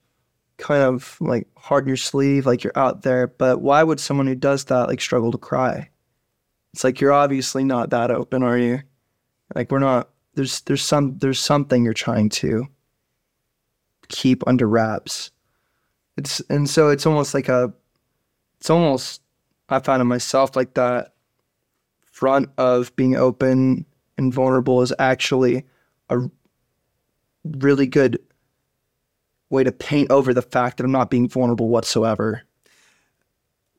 [0.56, 3.26] kind of like hard in your sleeve, like you're out there.
[3.26, 5.90] But why would someone who does that like struggle to cry?
[6.76, 8.82] It's like you're obviously not that open, are you?
[9.54, 12.66] Like we're not there's there's some there's something you're trying to
[14.08, 15.30] keep under wraps.
[16.18, 17.72] It's and so it's almost like a
[18.60, 19.22] it's almost
[19.70, 21.14] I found in myself like that
[22.04, 23.86] front of being open
[24.18, 25.64] and vulnerable is actually
[26.10, 26.28] a
[27.42, 28.18] really good
[29.48, 32.42] way to paint over the fact that I'm not being vulnerable whatsoever.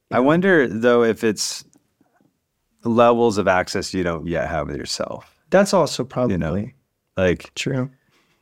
[0.10, 1.64] I wonder though if it's
[2.88, 5.36] levels of access you don't yet have with yourself.
[5.50, 6.66] That's also probably you know,
[7.16, 7.90] Like true.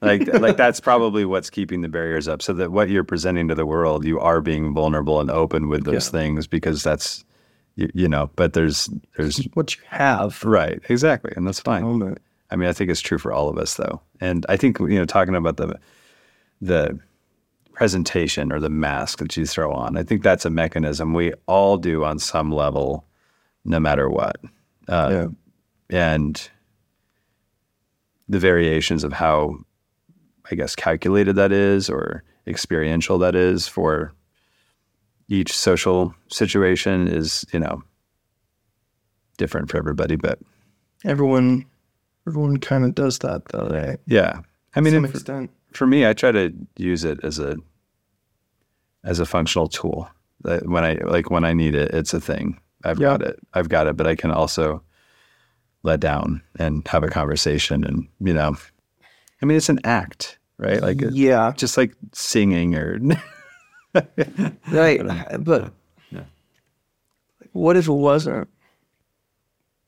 [0.01, 3.55] like like that's probably what's keeping the barriers up so that what you're presenting to
[3.55, 6.11] the world you are being vulnerable and open with those Yeah.
[6.19, 7.23] things because that's
[7.75, 10.43] you, you know but there's there's What you have.
[10.43, 11.83] right exactly and that's fine
[12.51, 14.87] i mean i think it's true for all of us though and i think you
[14.99, 15.79] know talking about the
[16.61, 16.97] the
[17.73, 21.77] presentation or the mask that you throw on i think that's a mechanism we all
[21.77, 23.05] do on some level
[23.65, 24.37] no matter what
[24.87, 25.27] uh, Yeah.
[25.89, 26.49] and
[28.29, 29.57] the variations of how
[30.51, 34.13] i guess calculated that is or experiential that is for
[35.27, 37.81] each social situation is you know
[39.37, 40.39] different for everybody but
[41.03, 41.65] Everyone
[42.27, 43.99] everyone kind of does that though, right?
[44.07, 44.39] yeah
[44.75, 45.51] i mean for, extent.
[45.73, 47.57] for me i try to use it as a
[49.03, 50.09] as a functional tool
[50.41, 53.09] that when i like when i need it it's a thing i've Yeah.
[53.17, 54.81] got it i've got it but i can also
[55.83, 58.55] let down and have a conversation and you know
[59.41, 61.51] i mean it's an act right like Yeah.
[61.55, 62.99] just like singing or
[64.71, 65.01] Right.
[65.39, 65.71] But
[67.53, 68.49] what if it wasn't?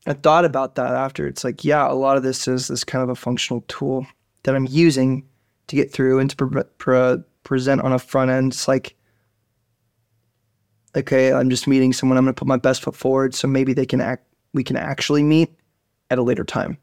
[0.06, 1.26] I thought about that after.
[1.26, 4.06] It's like, yeah, a lot of this is this kind of a functional tool
[4.44, 5.26] that I'm using
[5.66, 8.52] to get through and to pre- pre- present on a front end.
[8.52, 8.94] It's like,
[10.98, 12.18] okay, I'm just meeting someone.
[12.18, 14.24] I'm going to put my best foot forward, so maybe they can act.
[14.54, 15.50] We can actually meet
[16.10, 16.78] at a later time.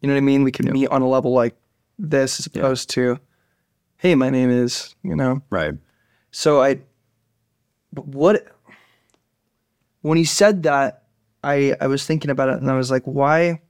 [0.00, 0.44] You know what I mean?
[0.44, 1.56] We can meet on a level like
[1.98, 3.18] this, as opposed to,
[3.96, 5.42] hey, my name is, you know.
[5.50, 5.74] right
[6.30, 6.80] So I,
[7.92, 8.46] but what,
[10.02, 11.02] when he said that,
[11.42, 13.60] I, I was thinking about it and I was like, why?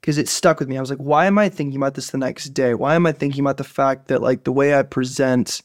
[0.00, 0.76] Because it stuck with me.
[0.76, 2.74] I was like, why am I thinking about this the next day?
[2.74, 5.62] Why am I thinking about the fact that like the way I present,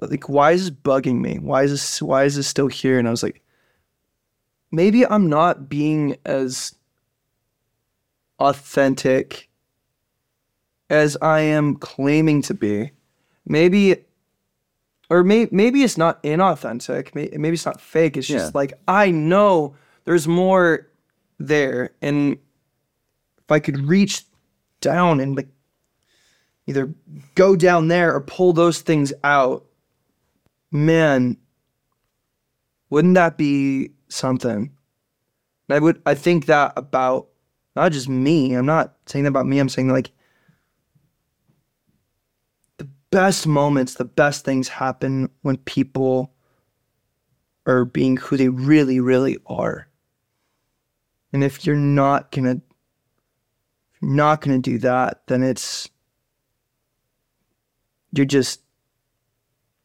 [0.00, 1.38] like, why is this bugging me?
[1.38, 2.98] Why is this, why is this still here?
[2.98, 3.42] And I was like,
[4.70, 6.74] maybe I'm not being as
[8.38, 9.48] authentic
[10.90, 12.92] as I am claiming to be.
[13.46, 13.96] Maybe
[15.08, 17.14] or may, maybe it's not inauthentic.
[17.14, 18.16] Maybe it's not fake.
[18.16, 18.58] It's just Yeah.
[18.58, 20.88] like I know there's more
[21.38, 22.38] there, and
[23.38, 24.24] if I could reach
[24.80, 25.48] down and like
[26.66, 26.92] either
[27.34, 29.65] go down there or pull those things out,
[30.76, 31.36] man,
[32.90, 34.70] wouldn't that be something?
[35.68, 36.00] I would.
[36.06, 37.28] I think that about
[37.74, 38.54] not just me.
[38.54, 39.58] I'm not saying that about me.
[39.58, 40.12] I'm saying like
[42.78, 46.32] the best moments, the best things happen when people
[47.66, 49.88] are being who they really, really are.
[51.32, 52.60] And if you're not gonna
[53.92, 55.88] if you're not gonna do that, then it's
[58.12, 58.60] you're just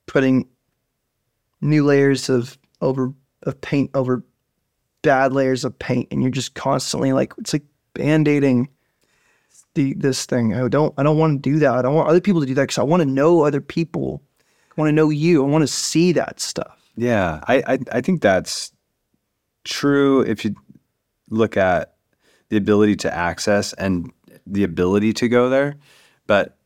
[0.05, 0.47] putting
[1.61, 4.23] new layers of over of paint over
[5.01, 8.69] bad layers of paint and you're just constantly like it's like band-aiding
[9.73, 10.53] the this thing.
[10.53, 11.73] I don't I don't want to do that.
[11.73, 14.21] I don't want other people to do that because I want to know other people.
[14.39, 15.43] I want to know you.
[15.45, 16.77] I want to see that stuff.
[16.95, 18.71] Yeah, I, I I think that's
[19.63, 20.55] true if you
[21.29, 21.95] look at
[22.49, 24.11] the ability to access and
[24.45, 25.77] the ability to go there.
[26.27, 26.57] But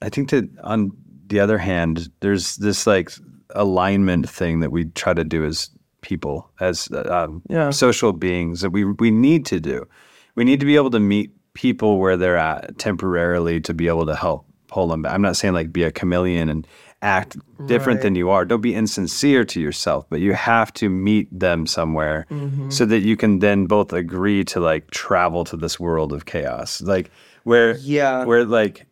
[0.00, 0.92] I think that on
[1.26, 3.12] the other hand, there's this like
[3.50, 5.70] alignment thing that we try to do as
[6.00, 7.70] people, as um, Yeah.
[7.70, 9.86] social beings that we we need to do.
[10.34, 14.06] We need to be able to meet people where they're at temporarily to be able
[14.06, 15.12] to help pull them back.
[15.14, 16.66] I'm not saying like be a chameleon and
[17.00, 17.36] act
[17.66, 18.02] different Right.
[18.02, 18.44] than you are.
[18.44, 22.26] Don't be insincere to yourself, but you have to meet them somewhere
[22.68, 26.80] so that you can then both agree to like travel to this world of chaos.
[26.82, 27.10] Like
[27.44, 28.24] where Yeah.
[28.24, 28.86] where like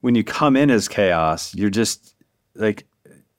[0.00, 2.14] when you come in as chaos, you're just
[2.54, 2.86] like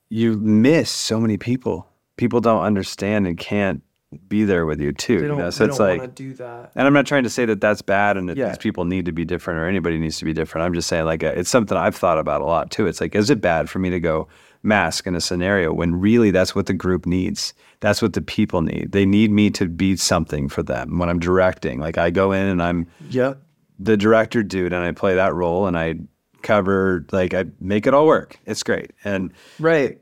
[0.09, 1.87] you miss so many people.
[2.17, 3.81] People don't understand and can't
[4.27, 5.21] be there with you too.
[5.21, 5.49] They don't, know?
[5.51, 6.71] So it's like want to do that.
[6.75, 8.47] and I'm not trying to say that that's bad and that Yeah.
[8.49, 10.65] these people need to be different or anybody needs to be different.
[10.65, 12.87] I'm just saying, like, uh, it's something I've thought about a lot too.
[12.87, 14.27] It's like, is it bad for me to go
[14.63, 17.53] mask in a scenario when really that's what the group needs?
[17.81, 18.93] That's what the people need.
[18.93, 21.79] They need me to be something for them when I'm directing.
[21.79, 23.39] Like, I go in and I'm Yep.
[23.77, 25.99] the director dude and I play that role and I
[26.41, 28.39] cover, like, I make it all work.
[28.45, 28.91] It's great.
[29.03, 29.99] And, Right.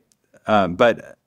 [0.47, 1.17] um, but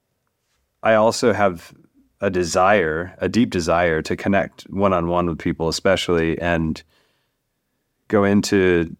[0.83, 1.73] I also have
[2.21, 6.83] a desire, a deep desire to connect one on one with people, especially, and
[8.09, 8.95] go into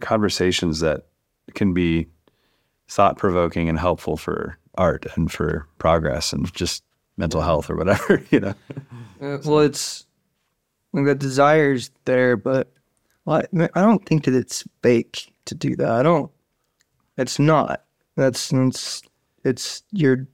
[0.00, 1.06] conversations that
[1.54, 2.06] can be
[2.88, 6.82] thought provoking and helpful for art and for progress and just
[7.16, 8.54] mental health or whatever, you know?
[9.20, 10.04] Uh, well, it's
[10.92, 12.72] like the desire's there, but
[13.24, 15.90] well, I, I don't think that it's fake to do that.
[15.90, 16.30] I don't.
[17.16, 17.84] It's not.
[18.16, 19.02] That's it's
[19.44, 20.26] it's you're.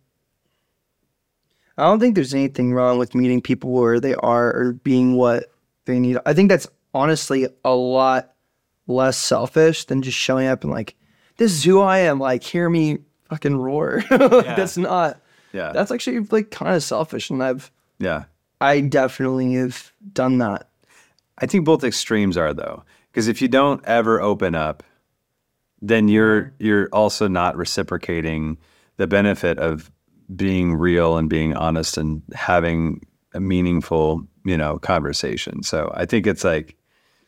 [1.77, 5.51] I don't think there's anything wrong with meeting people where they are or being what
[5.87, 6.19] they need.
[6.27, 8.35] I think that's honestly a lot
[8.87, 10.95] less selfish than just showing up and like,
[11.37, 12.19] this is who I am.
[12.19, 12.99] Like, hear me
[13.31, 14.03] fucking roar.
[14.11, 15.21] That's not.
[15.53, 15.73] Yeah.
[15.73, 18.25] That's actually like kind of selfish, and I've yeah.
[18.61, 20.69] I definitely have done that.
[21.39, 24.83] I think both extremes are though, because if you don't ever open up,
[25.83, 28.59] then you're you're also not reciprocating
[28.97, 29.91] the benefit of
[30.37, 33.01] being real and being honest and having
[33.35, 35.62] a meaningful, you know, conversation.
[35.62, 36.76] So I think it's like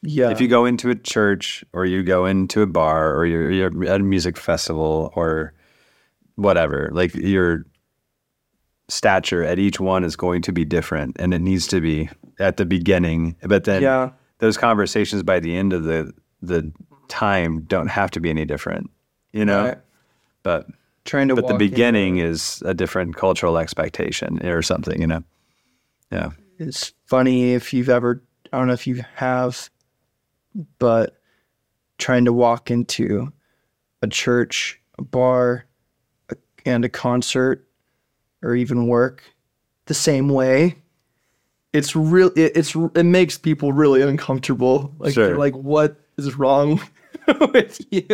[0.02, 0.30] Yeah.
[0.30, 3.84] if you go into a church or you go into a bar or you're, you're
[3.86, 5.54] at a music festival or
[6.36, 7.64] whatever, like your
[8.88, 12.56] stature at each one is going to be different and it needs to be at
[12.56, 13.36] the beginning.
[13.42, 14.10] But then Yeah.
[14.38, 16.72] those conversations by the end of the the
[17.08, 18.90] time don't have to be any different,
[19.32, 19.66] you know?
[19.66, 19.78] Right.
[20.42, 20.66] But
[21.04, 25.06] trying to but the walk in beginning is a different cultural expectation or something, you
[25.06, 25.22] know?
[26.10, 26.30] Yeah.
[26.58, 28.22] It's funny if you've ever
[28.52, 29.70] I don't know if you have,
[30.78, 31.18] but
[31.98, 33.32] trying to walk into
[34.02, 35.64] a church, a bar,
[36.28, 36.36] a,
[36.66, 37.66] and a concert,
[38.42, 39.22] or even work
[39.86, 40.76] the same way.
[41.72, 42.30] It's real.
[42.36, 44.94] It, it's it makes people really uncomfortable.
[44.98, 45.26] Like Sure.
[45.26, 46.80] they're like, "What is wrong
[47.52, 48.04] with you?"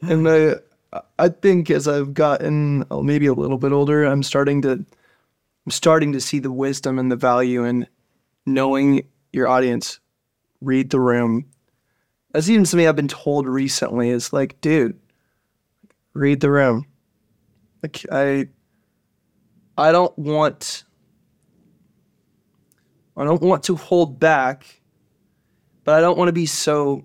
[0.00, 0.10] Hmm.
[0.10, 4.62] and I, I think as I've gotten oh, maybe a little bit older, I'm starting
[4.62, 7.86] to, I'm starting to see the wisdom and the value in
[8.46, 9.98] knowing your audience,
[10.60, 11.46] read the room.
[12.32, 14.10] That's even something I've been told recently.
[14.10, 14.98] Is like, dude,
[16.14, 16.86] read the room.
[17.82, 18.46] Like I,
[19.76, 20.84] I don't want.
[23.16, 24.82] I don't want to hold back,
[25.84, 27.04] but I don't want to be so.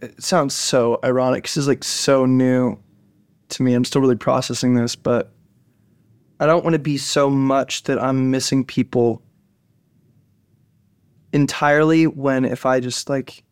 [0.00, 1.44] It sounds so ironic.
[1.44, 2.78] 'cause This is like so new
[3.48, 3.74] to me.
[3.74, 5.32] I'm still really processing this, but
[6.38, 9.22] I don't want to be so much that I'm missing people
[11.32, 13.42] entirely when if I just like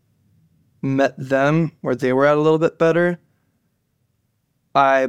[0.83, 3.19] met them where they were at a little bit better,
[4.75, 5.09] I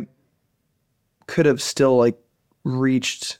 [1.28, 2.18] could have still like
[2.64, 3.40] reached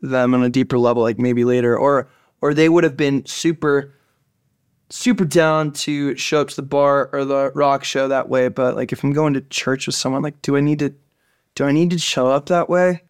[0.00, 2.08] them on a deeper level like maybe later or
[2.40, 3.94] or they would have been super
[4.90, 8.48] super down to show up to the bar or the rock show that way.
[8.48, 10.94] But like if i'm going to church with someone like do i need to
[11.54, 13.04] do i need to show up that way?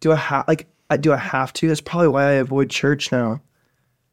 [0.00, 1.68] Do i have like i do i have to?
[1.68, 3.40] That's probably why i avoid church now.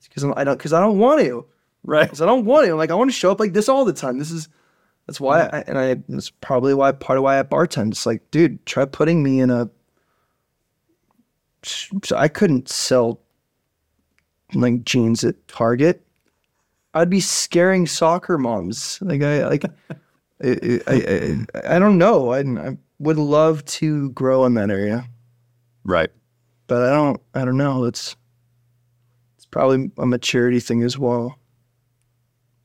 [0.04, 1.46] Because i don't because i don't want to.
[1.84, 2.04] Right.
[2.04, 2.76] because i don't want to.
[2.76, 4.20] Like i want to show up like this all the time.
[4.20, 4.50] This is
[5.08, 7.92] that's why I, and i that's probably why part of why i bartend.
[7.92, 9.70] It's like dude try putting me in a
[11.64, 13.21] so i couldn't sell
[14.54, 16.06] like jeans at target
[16.94, 19.00] I'd be scaring soccer moms.
[19.02, 19.64] Like I like
[20.44, 22.32] I I, I, I don't know.
[22.34, 25.06] I, I would love to grow in that area,
[25.86, 26.10] Right.
[26.68, 27.22] but I don't.
[27.34, 27.86] I don't know.
[27.86, 28.18] It's
[29.38, 31.40] it's probably a maturity thing as well.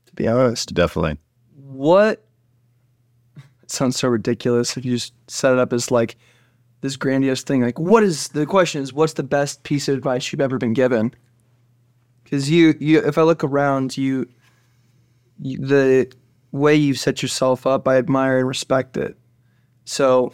[0.07, 1.17] To be honest, Definitely.
[1.55, 2.25] what
[3.63, 6.17] it sounds so ridiculous if you just set it up as like
[6.81, 7.61] this grandiose thing.
[7.61, 8.81] Like, what is the question?
[8.81, 11.13] Is what's the best piece of advice you've ever been given?
[12.29, 14.27] Because you, you, if I look around, you,
[15.39, 16.11] you, the
[16.51, 19.17] way you set yourself up, I admire and respect it.
[19.85, 20.33] So,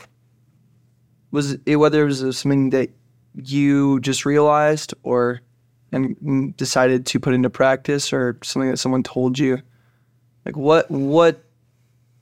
[1.29, 2.89] was it whether it was uh, something that
[3.35, 5.41] you just realized or
[5.91, 9.61] and mm, decided to put into practice, or something that someone told you?
[10.45, 11.43] Like what what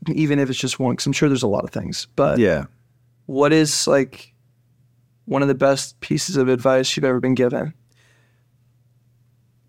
[0.09, 2.07] even if it's just one, because I'm sure there's a lot of things.
[2.17, 2.65] But Yeah.
[3.25, 4.33] what is like
[5.23, 7.73] one of the best pieces of advice you've ever been given?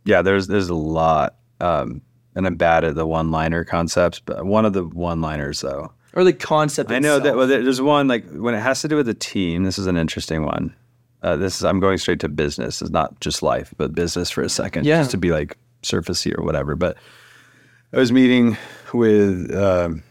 [0.05, 1.37] Yeah, there's there's a lot.
[1.61, 2.03] Um,
[2.35, 5.93] and I'm bad at the one-liner concepts, but one of the one-liners though.
[6.15, 8.97] Or the concept I know that well, there's one like when it has to do
[8.97, 9.65] with a team.
[9.65, 10.75] This is an interesting one.
[11.23, 12.83] Uh, this is I'm going straight to business.
[12.83, 14.99] It's not just life, but business for a second, Yeah.
[15.01, 16.75] just to be like surfacey or whatever.
[16.75, 16.97] But
[17.93, 18.57] I was meeting
[18.93, 20.03] with, um,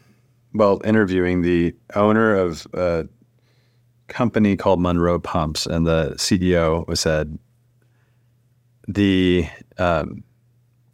[0.54, 3.08] well, interviewing the owner of a
[4.08, 7.38] company called Monroe Pumps, and the CEO was said
[8.88, 9.46] the
[9.82, 10.24] um,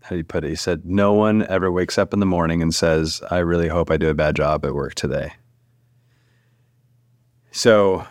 [0.02, 0.50] how do you put it?
[0.50, 3.92] He said, No one ever wakes up in the morning and says, I really hope
[3.92, 5.34] I do a bad job at work today.
[7.52, 8.06] So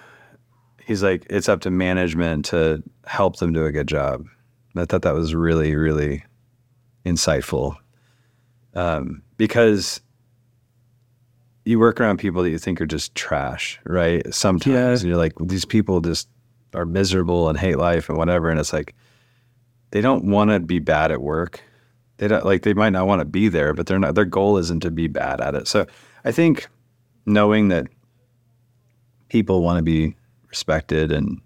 [0.84, 4.24] he's like, It's up to management to help them do a good job.
[4.74, 6.24] And I thought that was really, really
[7.04, 7.76] insightful
[8.74, 10.00] um, because
[11.64, 14.22] you work around people that you think are just trash, right?
[14.34, 14.90] Sometimes Yeah.
[14.90, 16.28] and you're like, these people just
[16.74, 18.50] are miserable and hate life and whatever.
[18.50, 18.94] And it's like,
[19.96, 21.62] they don't want to be bad at work.
[22.18, 24.58] They don't like they might not want to be there, but they're not their goal
[24.58, 25.66] isn't to be bad at it.
[25.66, 25.86] So
[26.22, 26.68] I think
[27.24, 27.86] knowing that
[29.30, 30.14] people want to be
[30.50, 31.40] respected and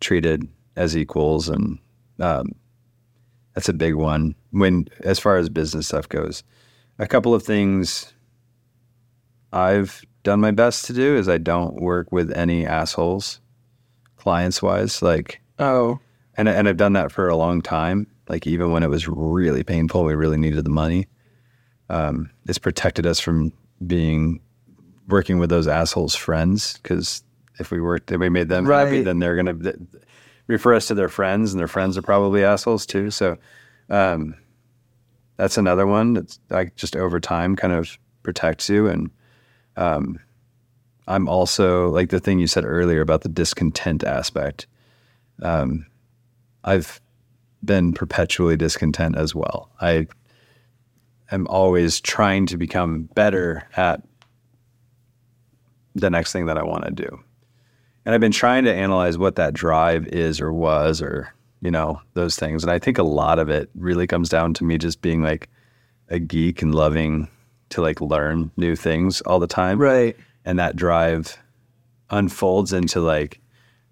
[0.00, 1.78] treated as equals and
[2.20, 2.54] um,
[3.54, 6.44] that's a big one when as far as business stuff goes.
[6.98, 8.12] A couple of things
[9.50, 13.40] I've done my best to do is I don't work with any assholes
[14.16, 16.00] clients wise like oh,
[16.38, 18.06] and and I've done that for a long time.
[18.28, 21.06] Like even when it was really painful, we really needed the money.
[21.90, 23.52] Um, it's protected us from
[23.86, 24.40] being
[25.08, 27.22] working with those assholes' friends because
[27.58, 29.76] if we worked, if we made them happy, then they're gonna th-
[30.46, 33.10] refer us to their friends, and their friends are probably assholes too.
[33.10, 33.36] So
[33.90, 34.34] um,
[35.36, 38.86] that's another one that's like just over time kind of protects you.
[38.86, 39.10] And
[39.76, 40.20] um,
[41.08, 44.66] I'm also like the thing you said earlier about the discontent aspect.
[45.42, 45.86] Um,
[46.64, 47.00] I've
[47.64, 49.70] been perpetually discontent as well.
[49.80, 50.06] I
[51.30, 54.02] am always trying to become better at
[55.94, 57.20] the next thing that I want to do.
[58.04, 62.00] And I've been trying to analyze what that drive is or was or, you know,
[62.14, 62.62] those things.
[62.62, 65.48] And I think a lot of it really comes down to me just being like
[66.08, 67.28] a geek and loving
[67.70, 70.16] to like learn new things all the time right.
[70.44, 71.36] and that drive
[72.10, 73.40] unfolds into like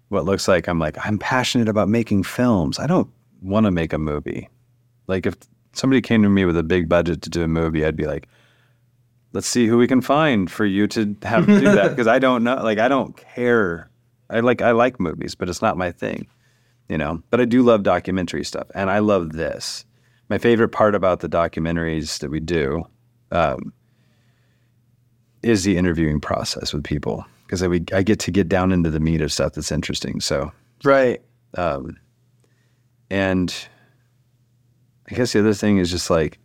[0.09, 2.79] what looks like I'm like I'm passionate about making films.
[2.79, 3.09] I don't
[3.41, 4.49] want to make a movie.
[5.07, 5.35] Like if
[5.73, 8.27] somebody came to me with a big budget to do a movie, I'd be like,
[9.33, 12.43] let's see who we can find for you to have do that because I don't
[12.43, 12.55] know.
[12.55, 13.89] Like I don't care.
[14.29, 16.27] I like I like movies, but it's not my thing,
[16.89, 17.21] you know.
[17.29, 19.85] But I do love documentary stuff, and I love this.
[20.29, 22.85] My favorite part about the documentaries that we do
[23.31, 23.71] um,
[25.41, 28.89] is the interviewing process with people because I, we- I get to get down into
[28.89, 30.19] the meat of stuff that's interesting.
[30.19, 30.51] So,
[30.83, 31.21] Right.
[31.57, 31.97] um,
[33.09, 33.55] and
[35.09, 36.39] I guess the other thing is just like,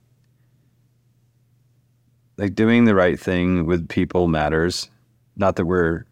[2.38, 4.88] like doing the right thing with people matters.
[5.36, 6.04] Not that we're,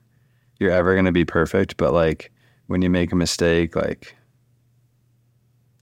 [0.58, 2.32] you're ever going to be perfect, but like
[2.66, 4.16] when you make a mistake, like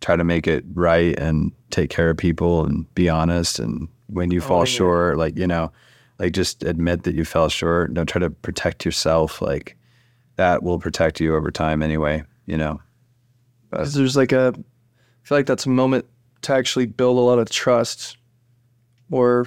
[0.01, 3.59] try to make it right and take care of people and be honest.
[3.59, 4.77] And when you fall Owning it.
[4.77, 5.73] short, like, you know,
[6.19, 7.95] like just admit that you fell short.
[7.95, 9.41] Don't try to protect yourself.
[9.41, 9.77] Like
[10.37, 12.81] that will protect you over time anyway, you know?
[13.71, 16.07] There's like a, I feel like that's a moment
[16.43, 18.17] to actually build a lot of trust
[19.11, 19.47] or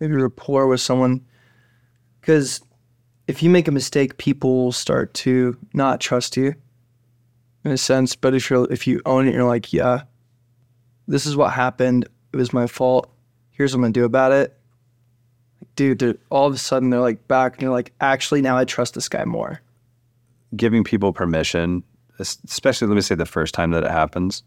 [0.00, 1.24] maybe rapport with someone.
[2.20, 2.60] Because
[3.26, 6.54] if you make a mistake, people will start to not trust you
[7.64, 8.14] in a sense.
[8.14, 10.02] But if you're, if you own it, you're like, yeah,
[11.08, 12.08] this is what happened.
[12.32, 13.10] It was my fault.
[13.50, 14.58] Here's what I'm to do about it.
[15.76, 18.94] Dude, all of a sudden they're like back and you're like, actually, now I trust
[18.94, 19.60] this guy more.
[20.56, 21.82] giving people permission,
[22.18, 24.42] especially let me say the first time that it happens,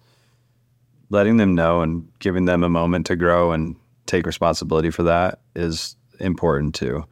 [1.10, 5.40] letting them know and giving them a moment to grow and take responsibility for that
[5.56, 7.04] is important too.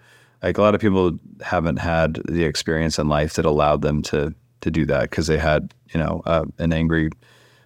[0.42, 4.34] Like a lot of people haven't had the experience in life that allowed them to
[4.62, 7.10] to do that because they had you know uh, an angry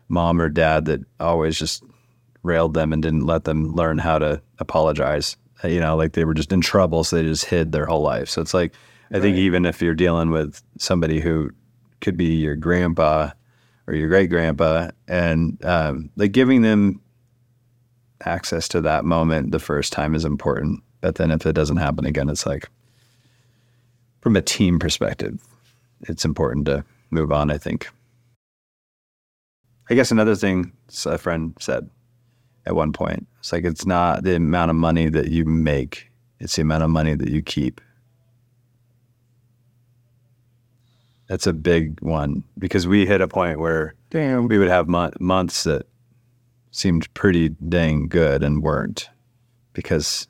[0.09, 1.83] mom or dad that always just
[2.43, 5.37] railed them and didn't let them learn how to apologize.
[5.64, 8.01] Uh, You know, like they were just in trouble, so they just hid their whole
[8.01, 8.30] life.
[8.30, 8.74] So it's like,
[9.12, 11.49] I think even if you're dealing with somebody who
[11.99, 13.32] could be your grandpa
[13.88, 17.01] or your great grandpa, and um, like giving them
[18.26, 20.84] access to that moment the first time is important.
[21.01, 22.70] But then if it doesn't happen again, it's like,
[24.22, 25.41] from a team perspective,
[26.01, 27.89] it's important to move on, I think.
[29.89, 30.74] I guess another thing
[31.05, 31.89] a friend said
[32.66, 36.55] at one point, it's like it's not the amount of money that you make, It's
[36.55, 37.82] the amount of money that you keep.
[41.28, 44.47] That's a big one because we hit a point where Damn.
[44.47, 45.86] we would have mon- months that
[46.72, 49.10] seemed pretty dang good and weren't
[49.74, 50.28] because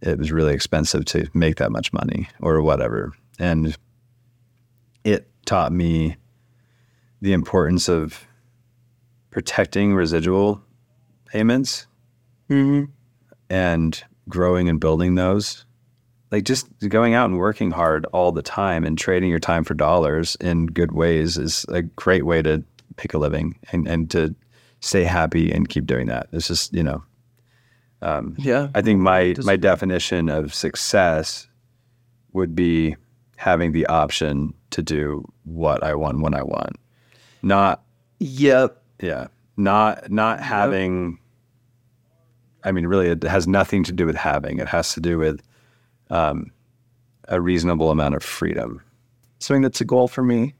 [0.00, 3.12] it was really expensive to make that much money or whatever.
[3.38, 3.76] And
[5.04, 6.16] it taught me
[7.20, 8.26] the importance of
[9.30, 10.62] protecting residual
[11.32, 11.86] payments
[12.48, 12.84] hmm
[13.48, 15.64] and growing and building those.
[16.30, 19.74] Like just going out and working hard all the time and trading your time for
[19.74, 22.62] dollars in good ways is a great way to
[22.96, 24.34] pick a living and, and to
[24.80, 26.28] stay happy and keep doing that.
[26.32, 27.02] It's just, you know,
[28.38, 28.68] Yeah.
[28.74, 31.46] I think my Does- my definition of success
[32.32, 32.96] would be
[33.36, 36.76] having the option to do what I want when I want.
[37.42, 37.82] Not
[38.20, 38.80] Yep.
[39.02, 39.26] yeah,
[39.58, 41.18] not not having
[42.64, 44.58] I mean really it has nothing to do with having.
[44.58, 45.42] It has to do with
[46.10, 46.50] um,
[47.28, 48.82] a reasonable amount of freedom.
[49.38, 50.54] Something that's a goal for me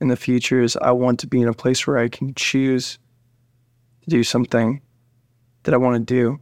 [0.00, 2.98] in the future is I want to be in a place where I can choose
[4.02, 4.82] to do something
[5.62, 6.40] that I want to do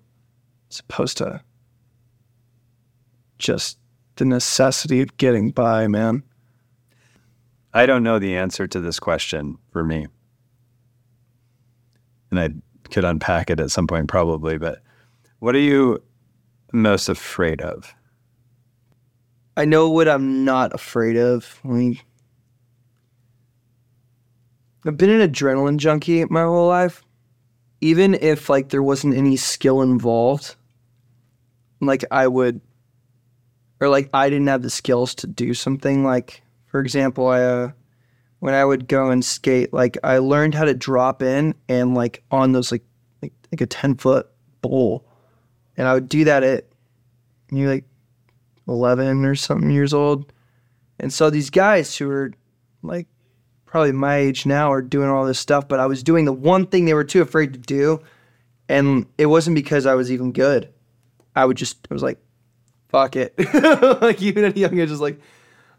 [0.70, 1.40] as opposed to
[3.38, 3.78] just
[4.16, 6.22] the necessity of getting by, man.
[7.72, 10.06] I don't know the answer to this question for me.
[12.30, 12.50] And I
[12.94, 14.80] could unpack it at some point probably, but
[15.40, 16.00] what are you
[16.72, 17.92] most afraid of?
[19.56, 21.60] I know what I'm not afraid of.
[21.64, 21.98] I mean,
[24.86, 27.02] I've been an adrenaline junkie my whole life.
[27.80, 30.54] Even if like there wasn't any skill involved,
[31.80, 32.60] like I would,
[33.80, 36.04] or like I didn't have the skills to do something.
[36.04, 37.70] Like for example, I uh,
[38.44, 42.22] when I would go and skate, like I learned how to drop in and like
[42.30, 42.82] on those like
[43.22, 44.28] like, like a ten foot
[44.60, 45.08] bowl,
[45.78, 46.66] and I would do that at
[47.50, 47.86] you like
[48.68, 50.30] 11 or something years old.
[51.00, 52.32] And so these guys who are
[52.82, 53.06] like
[53.64, 56.66] probably my age now are doing all this stuff, but I was doing the one
[56.66, 58.02] thing they were too afraid to do.
[58.68, 60.68] And it wasn't because I was even good.
[61.34, 62.18] I would just, I was like,
[62.90, 63.32] fuck it.
[64.02, 65.18] like even at a young age, just like,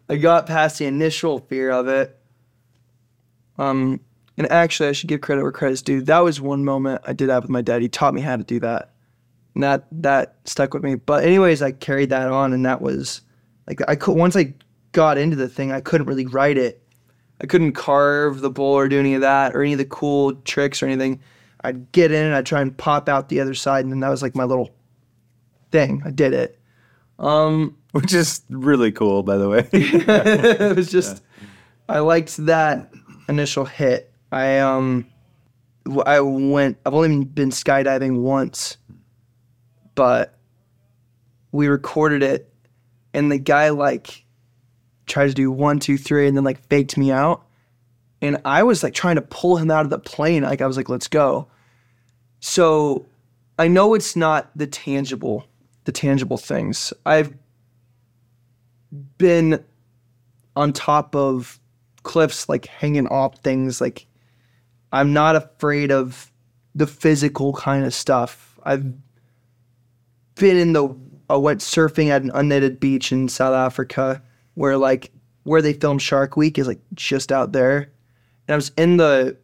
[0.10, 2.20] I got past the initial fear of it.
[3.58, 4.00] Um,
[4.38, 6.02] and actually, I should give credit where credit's due.
[6.02, 7.82] That was one moment I did have with my dad.
[7.82, 8.92] He taught me how to do that
[9.56, 10.96] and that that stuck with me.
[10.96, 13.22] But anyways, I carried that on, and that was
[13.68, 14.54] like I could once I
[14.92, 16.82] got into the thing, I couldn't really write it.
[17.42, 20.34] I couldn't carve the bowl or do any of that or any of the cool
[20.34, 21.20] tricks or anything.
[21.64, 24.10] I'd get in and I'd try and pop out the other side, and then that
[24.10, 24.70] was like my little
[25.72, 26.04] thing.
[26.06, 26.60] I did it.
[27.18, 29.68] Um, Which is really cool, by the way.
[29.74, 31.24] it was just
[31.88, 32.92] I liked that
[33.28, 34.12] initial hit.
[34.32, 35.08] I um
[36.06, 38.78] I went I've only been skydiving once,
[39.94, 40.38] but
[41.52, 42.52] we recorded it
[43.14, 44.26] and the guy like
[45.06, 47.46] tried to do one, two, three, and then like faked me out.
[48.22, 50.44] And I was like trying to pull him out of the plane.
[50.44, 51.48] Like I was like, let's go.
[52.40, 53.06] So
[53.58, 55.46] I know it's not the tangible,
[55.86, 56.92] the tangible things.
[57.06, 57.34] I've
[59.18, 59.64] been
[60.56, 61.60] on top of
[62.06, 63.82] cliffs, like hanging off things.
[63.82, 64.08] Like
[64.94, 66.32] I'm not afraid of
[66.74, 68.58] the physical kind of stuff.
[68.64, 68.86] I've
[70.36, 70.96] been in the
[71.30, 74.22] I went surfing at an unnetted beach in South Africa
[74.54, 75.12] where like
[75.44, 77.92] where they filmed Shark Week is like just out there.
[78.48, 79.38] And I was in the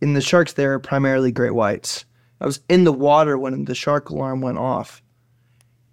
[0.00, 2.04] in the sharks there are primarily great whites.
[2.40, 5.02] I was in the water when the shark alarm went off.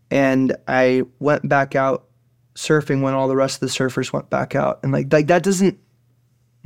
[0.09, 2.07] And I went back out
[2.55, 4.79] surfing when all the rest of the surfers went back out.
[4.81, 5.77] And like like that doesn't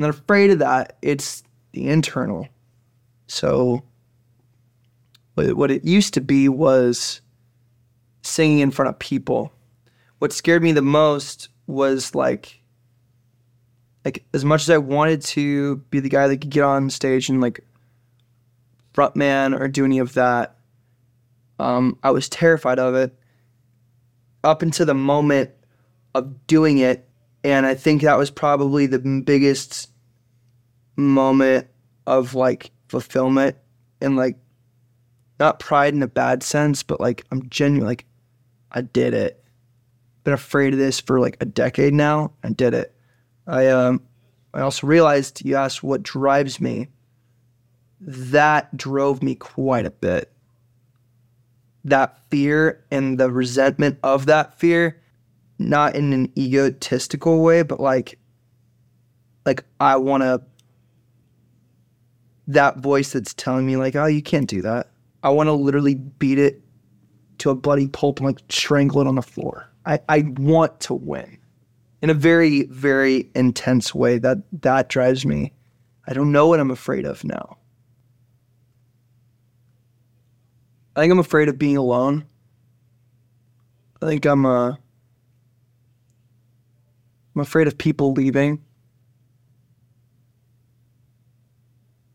[0.01, 0.97] Not afraid of that.
[1.01, 2.47] It's the internal.
[3.27, 3.83] So
[5.35, 7.21] what it used to be was
[8.23, 9.51] singing in front of people.
[10.19, 12.61] What scared me the most was like
[14.03, 17.29] like as much as I wanted to be the guy that could get on stage
[17.29, 17.63] and like
[18.95, 20.57] frontman or do any of that,
[21.59, 23.15] um, I was terrified of it
[24.43, 25.51] up until the moment
[26.15, 27.07] of doing it.
[27.43, 29.90] And I think that was probably the biggest
[30.95, 31.67] moment
[32.05, 33.55] of like fulfillment
[34.01, 34.37] and like
[35.39, 38.05] not pride in a bad sense, but like I'm genuine, like
[38.71, 39.43] I did it.
[40.23, 42.33] Been afraid of this for like a decade now.
[42.43, 42.93] I did it.
[43.47, 44.01] I um
[44.53, 46.89] I also realized you asked what drives me.
[47.99, 50.31] That drove me quite a bit.
[51.85, 55.01] That fear and the resentment of that fear,
[55.57, 58.19] not in an egotistical way, but like
[59.45, 60.41] like I wanna
[62.53, 64.89] that voice that's telling me like, oh you can't do that.
[65.23, 66.61] I wanna literally beat it
[67.39, 69.67] to a bloody pulp and like strangle it on the floor.
[69.85, 71.39] I, I want to win
[72.01, 74.17] in a very, very intense way.
[74.17, 75.53] That that drives me.
[76.07, 77.57] I don't know what I'm afraid of now.
[80.95, 82.25] I think I'm afraid of being alone.
[84.01, 84.75] I think I'm uh
[87.35, 88.61] I'm afraid of people leaving.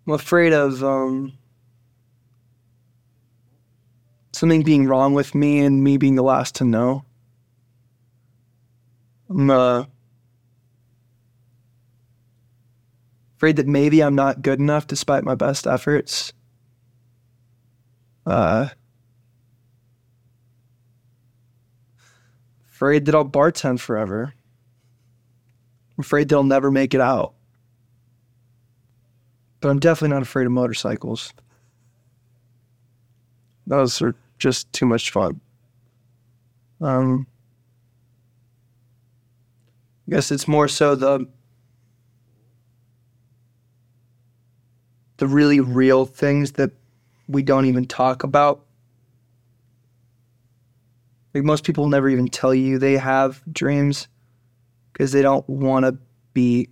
[0.07, 1.33] I'm afraid of um,
[4.33, 7.05] something being wrong with me and me being the last to know.
[9.29, 9.85] I'm uh,
[13.37, 16.33] afraid that maybe I'm not good enough despite my best efforts.
[18.25, 18.69] Uh,
[22.69, 24.35] afraid that I'll bartend forever.
[25.97, 27.36] I'm afraid they'll never make it out.
[29.67, 31.35] But I'm definitely not afraid of motorcycles.
[33.67, 35.41] Those are just too much fun.
[36.81, 37.27] Um,
[40.07, 41.27] I guess it's more so the
[45.17, 46.71] the really real things that
[47.27, 48.65] we don't even talk about.
[51.35, 54.07] Like most people never even tell you they have dreams
[54.93, 55.99] because they don't want to
[56.35, 56.69] be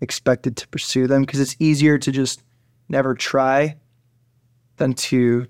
[0.00, 2.42] expected to pursue them because it's easier to just
[2.88, 3.76] never try
[4.76, 5.46] than to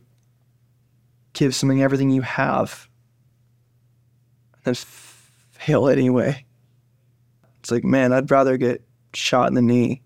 [1.33, 2.89] give something everything you have
[4.55, 6.45] and then fail anyway.
[7.61, 10.03] It's like, man, I'd rather get shot in the knee.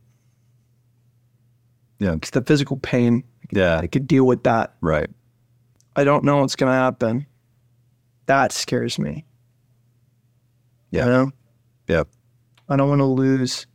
[1.98, 2.14] Yeah.
[2.14, 3.78] Because the physical pain, Yeah.
[3.78, 4.74] I could deal with that.
[4.80, 5.10] Right.
[5.94, 7.26] I don't know what's going to happen.
[8.26, 9.26] That scares me.
[10.90, 11.04] Yeah.
[11.04, 11.30] You know?
[11.88, 12.08] Yep.
[12.68, 13.66] I don't want to lose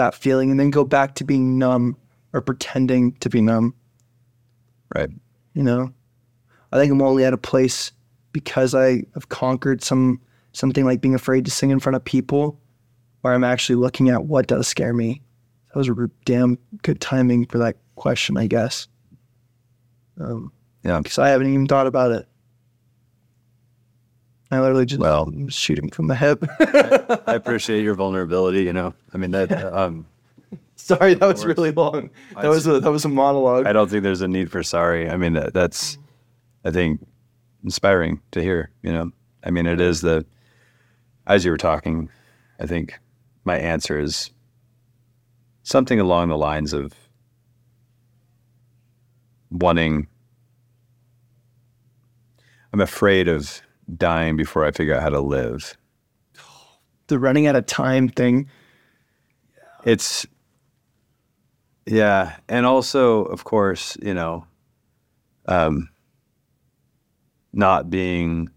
[0.00, 1.96] that feeling and then go back to being numb
[2.32, 3.74] or pretending to be numb.
[4.94, 5.10] Right.
[5.54, 5.92] You know,
[6.72, 7.92] I think I'm only at a place
[8.32, 10.20] because I have conquered some
[10.52, 12.58] something like being afraid to sing in front of people,
[13.20, 15.22] where I'm actually looking at what does scare me.
[15.68, 18.88] That was a damn good timing for that question, I guess.
[20.18, 20.50] Um,
[20.82, 20.98] Yeah.
[20.98, 22.26] because I haven't even thought about it.
[24.50, 26.44] I literally just Well- was shooting from the hip.
[27.26, 28.62] I appreciate your vulnerability.
[28.64, 29.52] You know, I mean that.
[29.52, 30.06] Um,
[30.76, 32.10] Sorry, that was really long.
[32.40, 33.66] That was a that was a monologue.
[33.66, 35.08] I don't think there's a need for sorry.
[35.10, 35.98] I mean that, that's,
[36.64, 37.06] I think,
[37.62, 38.70] inspiring to hear.
[38.82, 39.12] You know,
[39.44, 40.24] I mean it is the,
[41.26, 42.08] as you were talking,
[42.58, 42.98] I think
[43.44, 44.30] my answer is
[45.62, 46.92] something along the lines of
[49.50, 50.08] wanting.
[52.72, 53.60] I'm afraid of
[53.96, 55.76] dying before I figure out how to live.
[57.08, 58.48] the running out of time thing.
[59.84, 60.26] it's
[61.86, 64.44] yeah and also of course you know
[65.46, 65.88] um
[67.52, 68.48] not being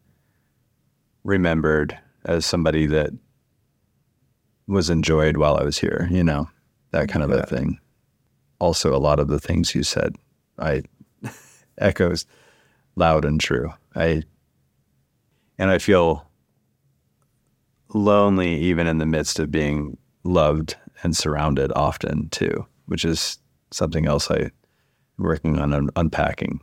[1.24, 3.12] remembered as somebody that
[4.68, 6.48] was enjoyed while i was here you know
[6.92, 7.80] that kind of a thing
[8.60, 10.16] also a lot of the things you said
[10.60, 10.84] i
[11.78, 12.26] echoes
[12.98, 14.22] loud and true i
[15.64, 16.28] and i feel
[17.94, 23.38] lonely even in the midst of being loved and surrounded often too, which is
[23.72, 24.52] something else I am
[25.18, 26.60] working on un- unpacking,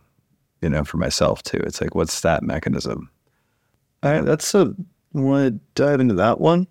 [0.62, 1.58] you know, for myself too.
[1.58, 3.10] It's like, what's that mechanism?
[4.02, 4.74] I, that's a
[5.12, 6.66] want to dive into that one.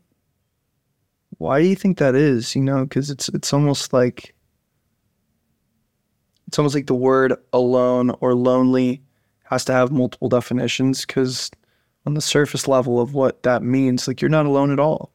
[1.38, 2.56] Why do you think that is?
[2.56, 4.34] You know, because it's it's almost like
[6.48, 9.02] it's almost like the word alone or lonely
[9.44, 11.06] has to have multiple definitions.
[11.06, 11.52] Because
[12.06, 15.12] on the surface level of what that means, like you're not alone at all.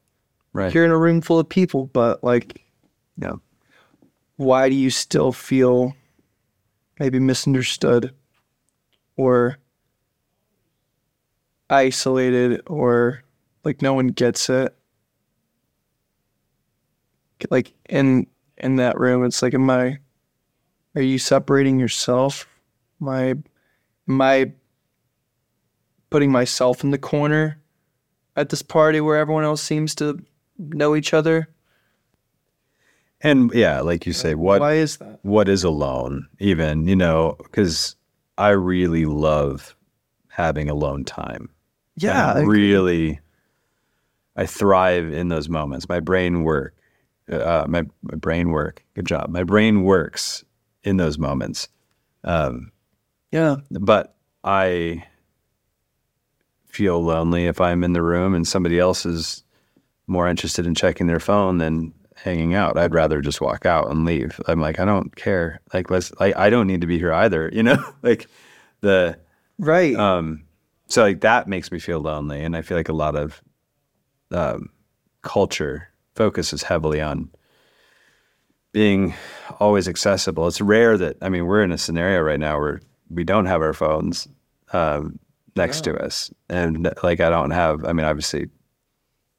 [0.52, 0.72] Right.
[0.72, 2.62] You're in a room full of people, but like,
[3.16, 3.34] yeah.
[4.36, 5.94] why do you still feel
[7.00, 8.14] maybe misunderstood
[9.16, 9.58] or
[11.70, 13.22] isolated or
[13.64, 14.76] like no one gets it
[17.50, 18.26] like in
[18.58, 19.98] in that room it's like am i
[20.94, 22.46] are you separating yourself
[23.00, 23.34] My
[24.08, 24.52] i
[26.14, 27.60] putting myself in the corner
[28.36, 30.16] at this party where everyone else seems to
[30.56, 31.48] know each other
[33.20, 37.34] And yeah, like you say, what why is that what is alone even, you know,
[37.42, 37.96] because
[38.38, 39.74] I really love
[40.28, 41.48] having alone time.
[41.96, 43.18] yeah I- really,
[44.36, 45.88] I thrive in those moments.
[45.88, 46.76] My brain work,
[47.28, 48.84] uh, my my brain work.
[48.94, 49.30] Good job.
[49.30, 50.44] My brain works
[50.84, 51.68] in those moments.
[52.22, 52.70] Um,
[53.32, 55.02] yeah but I
[56.74, 59.42] feel lonely if I'm in the room and somebody else is
[60.06, 62.76] more interested in checking their phone than hanging out.
[62.76, 64.40] I'd rather just walk out and leave.
[64.48, 65.60] I'm like, I don't care.
[65.72, 66.12] Like, let's.
[66.20, 67.50] I, I don't need to be here either.
[67.54, 68.26] You know, like
[68.80, 69.18] the
[69.58, 69.94] Right.
[69.94, 70.44] Um,
[70.88, 73.40] so like that makes me feel lonely, and I feel like a lot of
[74.30, 74.70] um,
[75.22, 77.30] culture focuses heavily on
[78.72, 79.14] being
[79.60, 80.46] always accessible.
[80.46, 83.62] It's rare that I mean we're in a scenario right now where we don't have
[83.62, 84.26] our phones
[84.72, 85.18] um,
[85.56, 87.84] next to us, and like I don't have.
[87.84, 88.48] I mean, obviously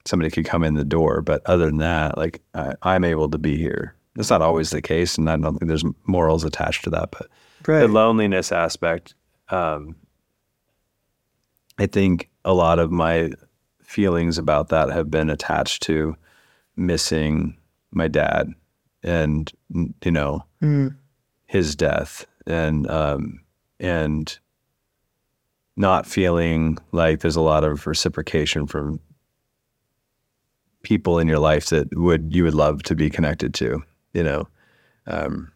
[0.05, 3.37] somebody could come in the door, but other than that, like I, I'm able to
[3.37, 3.95] be here.
[4.15, 7.27] That's not always the case, and I don't think there's morals attached to that, but
[7.67, 7.81] right.
[7.81, 9.13] the loneliness aspect.
[9.49, 9.95] Um,
[11.77, 13.31] I think a lot of my
[13.83, 16.15] feelings about that have been attached to
[16.77, 17.57] missing
[17.91, 18.49] my dad
[19.03, 19.51] and
[20.03, 20.95] you know Mm.
[21.45, 23.41] his death and um,
[23.79, 24.39] and
[25.77, 28.99] not feeling like there's a lot of reciprocation from
[30.83, 33.81] people in your life that would you would love to be connected to
[34.13, 34.47] you know
[35.07, 35.51] um,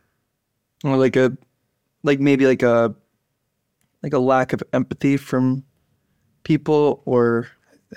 [0.83, 1.35] or like a
[2.03, 2.93] like maybe like a
[4.01, 5.63] like a lack of empathy from
[6.43, 7.47] people or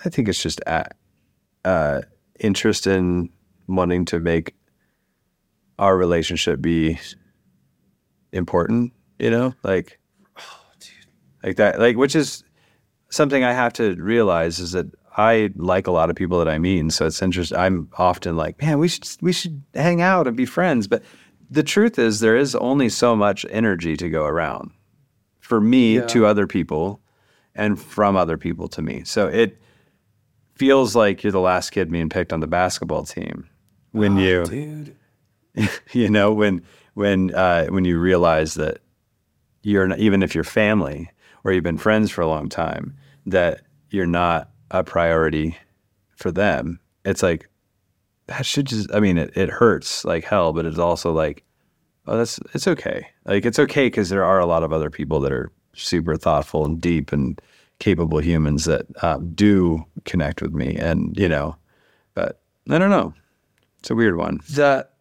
[0.04, 0.86] I think it's just a
[1.64, 2.02] uh,
[2.40, 3.30] interest in
[3.66, 4.54] wanting to make
[5.78, 6.98] our relationship be
[8.32, 8.92] important.
[9.18, 9.98] You know, like,
[11.42, 12.44] like that, like which is
[13.10, 14.86] something I have to realize is that
[15.16, 17.58] I like a lot of people that I meet, and so it's interesting.
[17.58, 21.02] I'm often like, man, we should we should hang out and be friends, but
[21.50, 24.70] the truth is there is only so much energy to go around
[25.40, 26.06] for me Yeah.
[26.06, 27.00] to other people
[27.54, 29.02] and from other people to me.
[29.04, 29.60] So it
[30.54, 33.48] feels like you're the last kid being picked on the basketball team
[33.90, 34.96] when you dude
[35.92, 36.62] you know when
[36.94, 38.78] when uh, when you realize that
[39.62, 41.10] you're not, even if you're family
[41.44, 45.56] or you've been friends for a long time that you're not a priority
[46.16, 46.80] for them.
[47.04, 47.48] It's like
[48.26, 51.44] that should just i mean it, it hurts like hell but it's also like
[52.06, 53.06] oh that's it's okay.
[53.24, 56.64] Like it's okay because there are a lot of other people that are super thoughtful
[56.64, 57.40] and deep and
[57.78, 61.56] capable humans that um, do connect with me and you know
[62.14, 62.40] but
[62.70, 63.12] i don't know.
[63.80, 64.38] It's a weird one.
[64.50, 64.92] That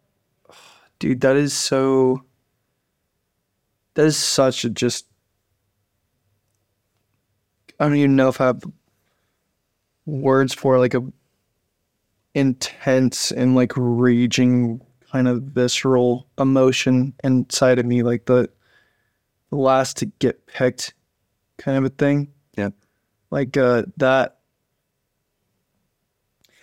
[0.98, 2.24] dude that is so
[3.94, 5.06] that is such a just
[7.80, 8.62] i don't even know if i have
[10.06, 11.02] words for like a
[12.34, 14.80] intense and like raging
[15.12, 18.48] kind of visceral emotion inside of me like the
[19.50, 20.94] the last to get picked
[21.58, 22.70] kind of a thing Yeah.
[23.30, 24.38] like uh that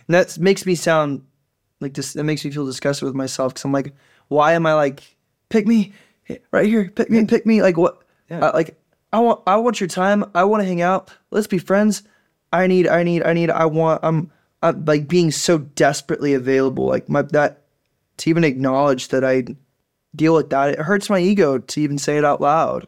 [0.08, 1.24] and that makes me sound
[1.80, 3.94] like this that makes me feel disgusted with myself because i'm like
[4.28, 5.16] why am i like
[5.50, 5.94] pick me
[6.52, 8.48] right here pick me pick me like what Yeah.
[8.50, 8.76] I- like
[9.12, 10.24] i want i want your time.
[10.36, 11.12] I want to hang out.
[11.32, 12.04] Let's be friends.
[12.52, 14.32] I need i need i need i want i'm
[14.62, 17.64] I'm like being so desperately available like my that
[18.18, 19.46] to even acknowledge that i
[20.16, 22.88] deal with that it hurts my ego to even say it out loud.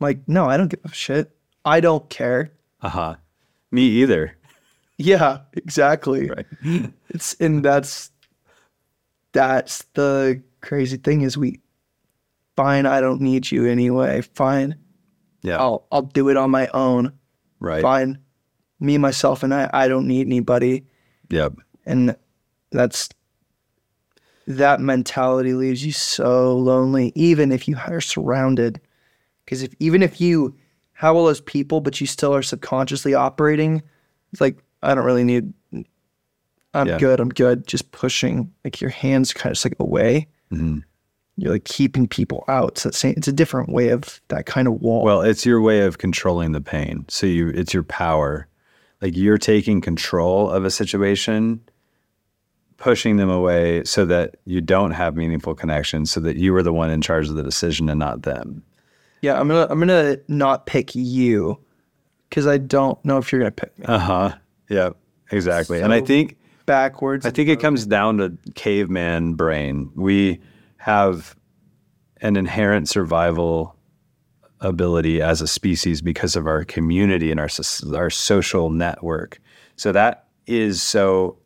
[0.00, 1.30] Like no i don't give a shit.
[1.64, 2.52] I don't care.
[2.80, 3.16] Uh-huh.
[3.70, 4.36] Me either.
[4.96, 6.30] yeah exactly.
[6.30, 6.46] Right.
[7.10, 8.10] it's and that's
[9.32, 11.60] that's the crazy thing is we
[12.56, 14.22] fine i don't need you anyway.
[14.22, 14.76] Fine
[15.42, 15.56] Yeah.
[15.58, 17.12] i'll i'll do it on my own
[17.60, 17.82] right.
[17.82, 18.18] fine
[18.80, 20.84] me myself and i i don't need anybody
[21.30, 21.54] Yep.
[21.86, 22.16] and
[22.70, 23.08] that's
[24.46, 28.80] that mentality leaves you so lonely even if you are surrounded
[29.44, 30.56] because if even if you
[30.94, 33.82] have all those people but you still are subconsciously operating
[34.32, 35.52] it's like i don't really need
[36.74, 36.98] i'm Yeah.
[36.98, 40.82] good i'm good just pushing like your hands kind of just like away Mhm.
[41.36, 44.74] You're like keeping people out so it's, it's a different way of that kind of
[44.82, 47.04] wall Well, it's your way of controlling the pain.
[47.08, 48.46] So you it's your power.
[49.00, 51.60] Like you're taking control of a situation,
[52.76, 56.72] pushing them away so that you don't have meaningful connections, so that you are the
[56.72, 58.62] one in charge of the decision and not them.
[59.22, 61.58] yeah i'm gonna i'm gonna not pick you
[62.28, 64.34] because i don't know if you're gonna pick me Uh-huh.
[64.68, 64.90] Yeah.
[65.30, 65.80] Exactly.
[65.80, 69.90] and I think backwards I think it comes down to caveman brain.
[69.94, 70.40] We
[70.82, 71.36] have
[72.22, 73.76] an inherent survival
[74.60, 77.48] ability as a species because of our community and our
[77.94, 79.38] our social network.
[79.76, 81.38] So that is so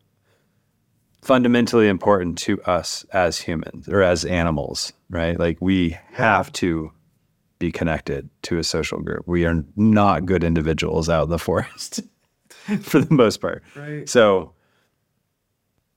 [1.21, 5.39] fundamentally important to us as humans or as animals, right?
[5.39, 6.91] Like we have to
[7.59, 9.25] be connected to a social group.
[9.27, 12.01] We are not good individuals out in the forest
[12.81, 13.63] for the most part.
[13.75, 14.09] Right.
[14.09, 14.55] So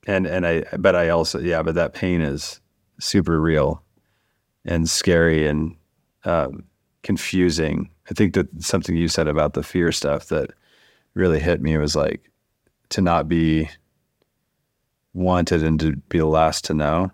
[0.06, 2.59] and and I but I also yeah, but that pain is
[3.00, 3.82] super real
[4.64, 5.74] and scary and
[6.24, 6.64] um,
[7.02, 7.90] confusing.
[8.10, 10.50] I think that something you said about the fear stuff that
[11.14, 12.30] really hit me was like
[12.90, 13.68] to not be
[15.14, 17.10] wanted and to be the last to know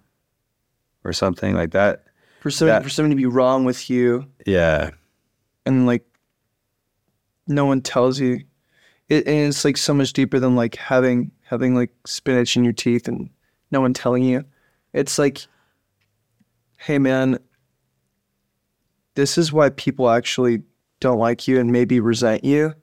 [1.05, 2.05] or something like that.
[2.41, 4.91] for something that- for something to be wrong with you Yeah.
[5.64, 6.05] and like
[7.49, 8.41] no one tells you.
[9.09, 12.72] It, and it's like so much deeper than like having having like spinach in your
[12.72, 13.30] teeth and
[13.70, 14.45] no one telling you.
[14.93, 15.47] It's like,
[16.77, 17.39] hey man,
[19.14, 20.62] this is why people actually
[21.01, 22.74] don't like you and maybe resent you.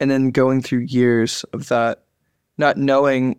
[0.00, 2.04] And then going through years of that,
[2.56, 3.38] not knowing,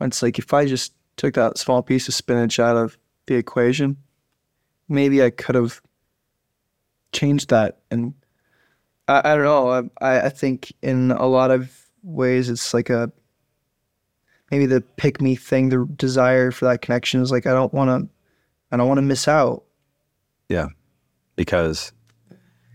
[0.00, 3.96] it's like if I just took that small piece of spinach out of the equation,
[4.88, 5.80] maybe I could have
[7.12, 7.78] changed that.
[7.90, 8.14] And
[9.08, 9.90] I, I don't know.
[10.00, 11.72] I, I think in a lot of
[12.02, 13.10] ways, it's like a
[14.50, 17.88] maybe the pick me thing, the desire for that connection is like I don't want
[17.90, 18.08] to,
[18.70, 19.64] I don't want to miss out.
[20.48, 20.68] Yeah,
[21.36, 21.92] because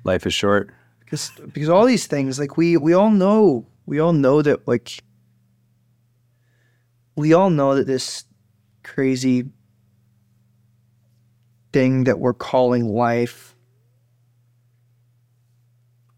[0.04, 0.74] life is short.
[1.00, 5.04] Because because all these things, like we we all know, we all know that like
[7.16, 8.24] we all know that this
[8.84, 9.46] crazy
[11.74, 13.56] thing that we're calling life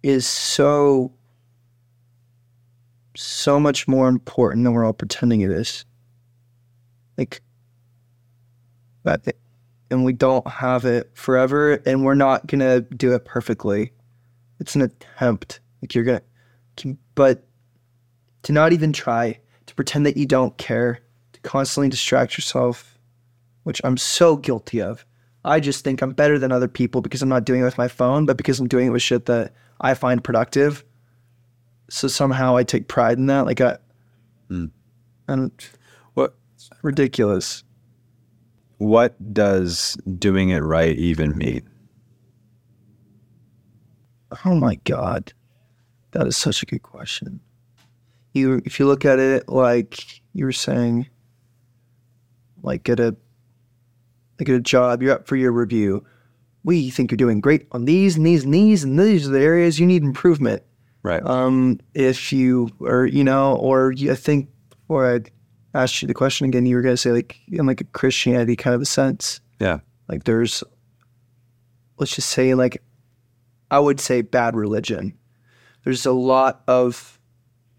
[0.01, 1.11] is so
[3.15, 5.85] so much more important than we're all pretending it is.
[7.17, 7.41] Like
[9.03, 9.35] that
[9.93, 13.93] and we don't have it forever and we're not gonna do it perfectly.
[14.59, 15.61] It's an attempt.
[15.81, 16.21] Like you're gonna
[17.15, 17.45] but
[18.43, 20.99] to not even try, to pretend that you don't care,
[21.33, 22.97] to constantly distract yourself,
[23.63, 25.05] which I'm so guilty of.
[25.45, 27.87] I just think I'm better than other people because I'm not doing it with my
[27.87, 30.83] phone, but because I'm doing it with shit that I find productive.
[31.89, 33.45] So somehow I take pride in that.
[33.45, 33.77] Like I,
[34.49, 34.71] Mm.
[35.27, 35.51] and
[36.15, 36.35] What
[36.81, 37.63] ridiculous.
[38.83, 41.67] What does doing it right even mean?
[44.45, 45.31] Oh my god,
[46.11, 47.39] that is such a good question.
[48.33, 51.07] You, if you look at it like you were saying,
[52.61, 53.15] like at a,
[54.39, 56.03] like at a job, you're up for your review.
[56.63, 59.39] We think you're doing great on these and these and these, and these are the
[59.41, 60.63] areas you need improvement.
[61.03, 61.23] Right.
[61.25, 65.19] Um, if you or you know, or you, I think before I
[65.73, 68.75] asked you the question again, you were gonna say like in like a Christianity kind
[68.75, 69.41] of a sense.
[69.59, 69.79] Yeah.
[70.07, 70.63] Like there's,
[71.97, 72.81] let's just say like,
[73.71, 75.17] I would say bad religion.
[75.83, 77.19] There's a lot of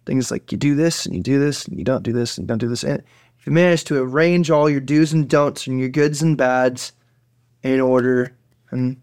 [0.07, 2.47] things like you do this and you do this and you don't do this and
[2.47, 2.82] don't do this.
[2.82, 3.03] And
[3.38, 6.92] if you manage to arrange all your do's and don'ts and your goods and bads
[7.62, 8.36] in order,
[8.70, 9.01] and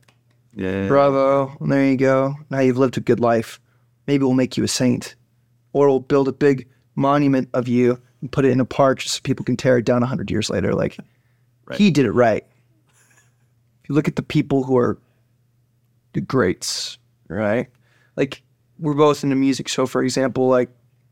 [0.53, 0.87] Yeah.
[0.87, 1.55] Bravo.
[1.59, 2.35] And there you go.
[2.49, 3.59] Now you've lived a good life.
[4.05, 5.15] Maybe we'll make you a saint.
[5.73, 9.15] Or we'll build a big monument of you and put it in a park just
[9.15, 10.73] so people can tear it down 100 years later.
[10.73, 10.97] Like,
[11.65, 11.77] Right.
[11.77, 12.45] he did it right.
[13.83, 14.97] If you look at the people who are
[16.13, 16.97] the greats,
[17.27, 17.67] right?
[18.15, 18.41] Like,
[18.79, 19.69] we're both into music.
[19.69, 20.69] So, for example, like,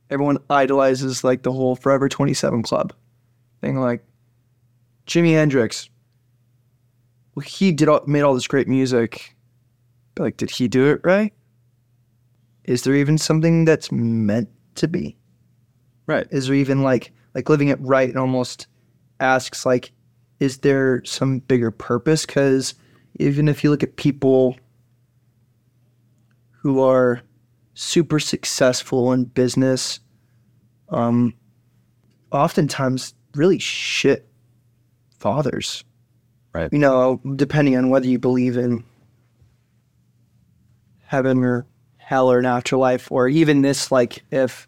[0.10, 2.94] everyone idolizes, like, the whole Forever 27 Club
[3.62, 3.80] thing.
[3.80, 4.04] Like,
[5.08, 5.90] Jimi Hendrix,
[7.36, 9.36] well, he did all, made all this great music.
[10.16, 11.34] But like, did he do it right?
[12.66, 15.16] Is there even something that's meant to be?
[16.10, 16.26] Right.
[16.32, 18.66] Is there even like like living it right and almost
[19.20, 19.92] asks like,
[20.40, 22.26] is there some bigger purpose?
[22.26, 22.74] Because
[23.20, 24.58] even if you look at people
[26.50, 27.22] who are
[27.76, 30.00] super successful in business,
[30.90, 31.36] um,
[32.32, 34.28] oftentimes really shit
[35.20, 35.84] fathers
[36.54, 36.74] Right.
[36.74, 38.84] you know, depending on whether you believe in
[41.06, 44.68] heaven or hell or an afterlife, or even this, like if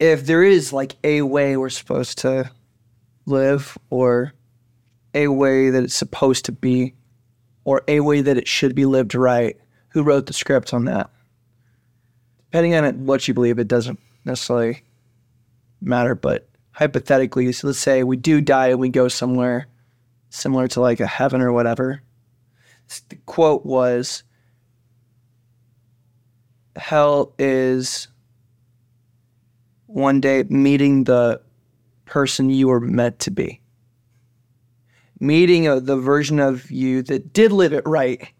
[0.00, 2.50] if there is like a way we're supposed to
[3.26, 4.32] live, or
[5.14, 6.94] a way that it's supposed to be,
[7.64, 9.56] or a way that it should be lived right,
[9.90, 11.10] who wrote the script on that?
[12.46, 14.82] Depending on it, what you believe, it doesn't necessarily
[15.80, 16.14] matter.
[16.14, 19.66] But hypothetically, so let's say we do die and we go somewhere
[20.30, 22.02] similar to like a heaven or whatever.
[23.08, 24.24] The quote was
[26.74, 28.08] Hell is
[29.92, 31.40] one day meeting the
[32.04, 33.60] person you were meant to be,
[35.18, 38.32] meeting a, the version of you that did live it right.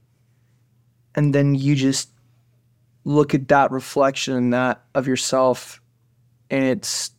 [1.14, 2.10] And then you just
[3.04, 5.80] look at that reflection that of yourself,
[6.50, 7.10] and it's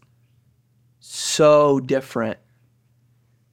[0.99, 2.39] so different.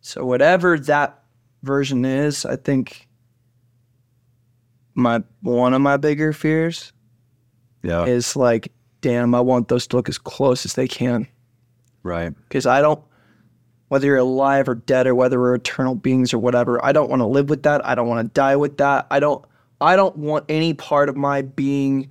[0.01, 1.23] So whatever that
[1.65, 3.09] version is, I think
[4.95, 6.93] my one of my bigger fears
[7.83, 8.05] Yeah.
[8.07, 11.27] is like, damn, I want those to look as close as they can.
[12.03, 12.35] right.
[12.49, 13.03] Because I don't
[13.89, 17.21] whether you're alive or dead or whether we're eternal beings or whatever, I don't want
[17.21, 17.85] to live with that.
[17.87, 19.07] I don't want to die with that.
[19.11, 19.45] I don't
[19.81, 22.11] I don't want any part of my being,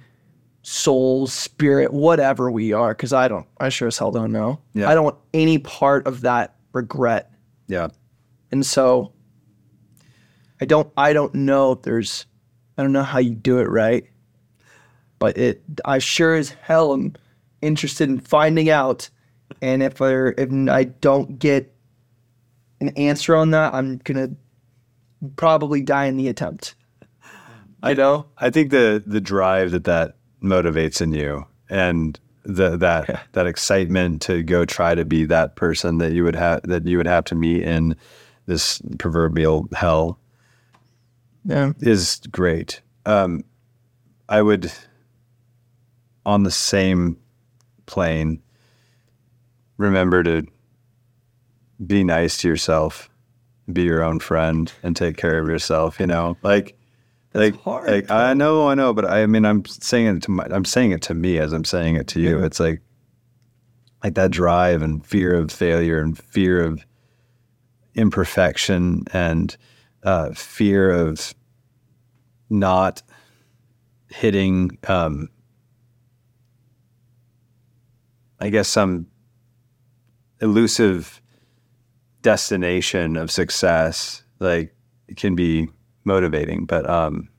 [0.63, 4.59] soul, spirit, whatever we are, because I don't I sure as hell don't know.
[4.73, 4.89] Yeah.
[4.89, 7.31] I don't want any part of that regret.
[7.67, 7.89] Yeah.
[8.51, 9.13] And so
[10.59, 12.25] I don't I don't know if there's
[12.77, 14.05] I don't know how you do it right.
[15.19, 17.13] But it I sure as hell am
[17.61, 19.09] interested in finding out.
[19.61, 21.73] And if I if I don't get
[22.81, 24.29] an answer on that, I'm gonna
[25.35, 26.75] probably die in the attempt.
[27.81, 28.25] I know.
[28.37, 33.19] I think the the drive that that motivates in you and the that Yeah.
[33.33, 36.97] that excitement to go try to be that person that you would have that you
[36.97, 37.95] would have to meet in
[38.45, 40.19] this proverbial hell
[41.45, 41.73] Yeah.
[41.79, 42.81] is great.
[43.05, 43.43] Um,
[44.29, 44.71] I would,
[46.27, 47.17] on the same
[47.85, 48.43] plane,
[49.77, 50.45] remember to
[51.85, 53.09] be nice to yourself,
[53.71, 56.01] be your own friend, and take care of yourself.
[56.01, 56.77] You know, like,
[57.33, 60.45] like, hard, like I know, I know, but I mean, I'm saying it to my,
[60.51, 62.43] I'm saying it to me as I'm saying it to you.
[62.43, 62.81] It's like,
[64.03, 66.85] like that drive and fear of failure and fear of
[67.95, 69.55] imperfection and
[70.03, 71.33] uh, fear of
[72.49, 73.01] not
[74.09, 75.29] hitting um,
[78.39, 79.05] i guess some
[80.41, 81.21] elusive
[82.21, 84.75] destination of success like
[85.07, 85.67] it can be
[86.03, 87.29] motivating but um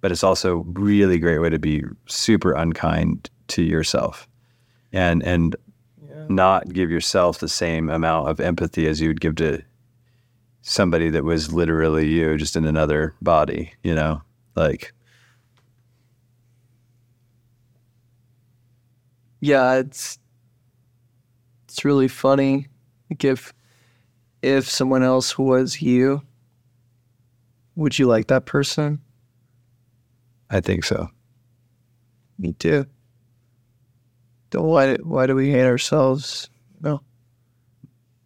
[0.00, 4.28] but it's also really great way to be super unkind to yourself
[4.92, 5.56] and and
[6.28, 9.62] not give yourself the same amount of empathy as you would give to
[10.62, 14.22] somebody that was literally you just in another body you know?
[14.54, 14.92] Like
[19.40, 20.18] Yeah, it's
[21.68, 22.68] it's really funny.
[23.10, 23.52] Like if
[24.42, 26.22] if someone else was you,
[27.76, 29.00] would you like that person?
[30.52, 31.08] i think so
[32.38, 32.86] Me too.
[34.50, 36.50] Don't why why do we hate ourselves?
[36.80, 37.02] No.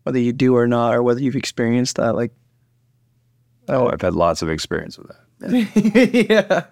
[0.04, 2.32] Whether you do or not, or whether you've experienced that, like
[3.68, 5.24] oh i've had lots of experience with that
[6.30, 6.64] yeah.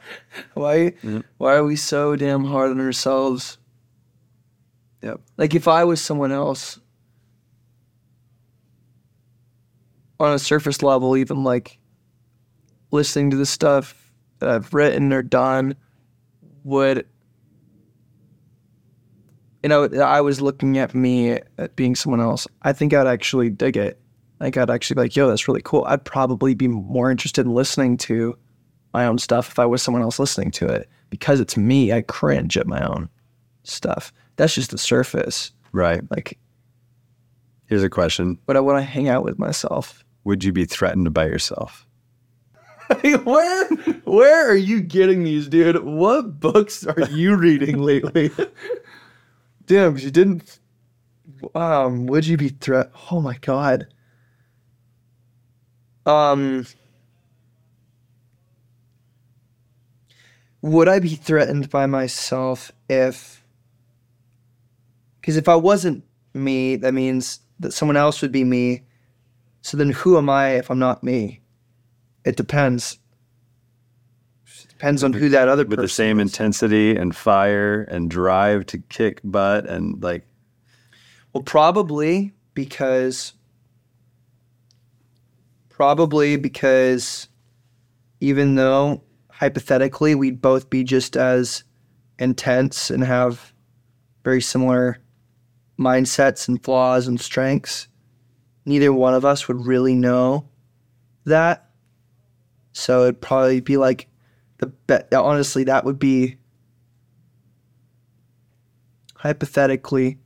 [0.55, 1.21] Why mm-hmm.
[1.39, 3.59] why are we so damn hard on ourselves?
[5.03, 5.21] Yep.
[5.37, 6.79] Like if I was someone else
[10.21, 11.79] on a surface level, even like
[12.91, 15.75] listening to the stuff that I've written or done
[16.65, 17.07] would
[19.63, 22.49] you know, I was looking at me at being someone else.
[22.63, 24.01] I think I'd actually dig it.
[24.41, 25.85] I think I'd actually be like, yo, that's really cool.
[25.85, 28.37] I'd probably be more interested in listening to
[28.93, 30.89] my own stuff if I was someone else listening to it.
[31.11, 33.09] Because it's me, I cringe at my own
[33.63, 34.13] stuff.
[34.37, 35.53] That's just the surface.
[35.73, 36.39] right Like,
[37.67, 40.05] here's a question but I want to hang out with myself.
[40.25, 41.87] would you be threatened by yourself
[43.25, 43.69] where,
[44.05, 45.83] where are you getting these, dude?
[45.83, 48.31] What books are you reading lately?
[49.67, 50.59] Damn, because you didn't.
[51.55, 52.91] Um, would you be threat?
[53.11, 53.87] Oh my god.
[56.05, 56.67] Um,
[60.61, 63.42] would I be threatened by myself if?
[65.23, 66.05] Because if I wasn't
[66.35, 68.83] me, that means that someone else would be me.
[69.63, 71.41] So then, who am I if I'm not me?
[72.25, 72.99] It depends.
[74.47, 76.27] It depends on who that other with the same is.
[76.33, 80.27] intensity and fire and drive to kick butt and like
[81.33, 83.35] Well, probably because
[85.69, 87.29] probably because
[88.21, 91.63] even though hypothetically we'd both be just as
[92.19, 93.53] intense and have
[94.25, 95.02] very similar
[95.83, 97.89] mindsets and flaws and strengths,
[98.65, 100.49] neither one of us would really know
[101.25, 101.69] that.
[102.73, 104.09] So it'd probably be like
[104.59, 106.39] the be- honestly that would be
[109.17, 110.19] hypothetically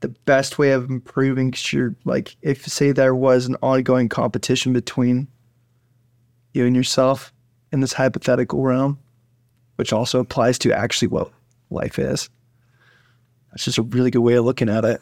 [0.00, 4.72] the best way of improving 'cause you're like if say there was an ongoing competition
[4.72, 5.28] between
[6.52, 7.32] you and yourself
[7.70, 8.98] in this hypothetical realm
[9.76, 11.30] which also applies to actually what
[11.70, 12.28] life is
[13.52, 15.00] that's just a really good way of looking at it.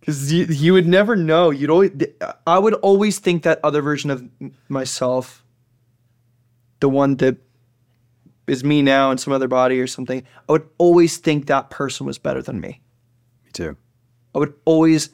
[0.00, 1.50] Because you, you would never know.
[1.50, 1.92] You'd always
[2.46, 4.28] i would always think that other version of
[4.68, 5.44] myself
[6.80, 7.36] the one that
[8.46, 12.06] is me now in some other body or something i would always think that person
[12.06, 12.80] was better than me.
[13.44, 13.76] Me too.
[14.34, 15.10] I would always,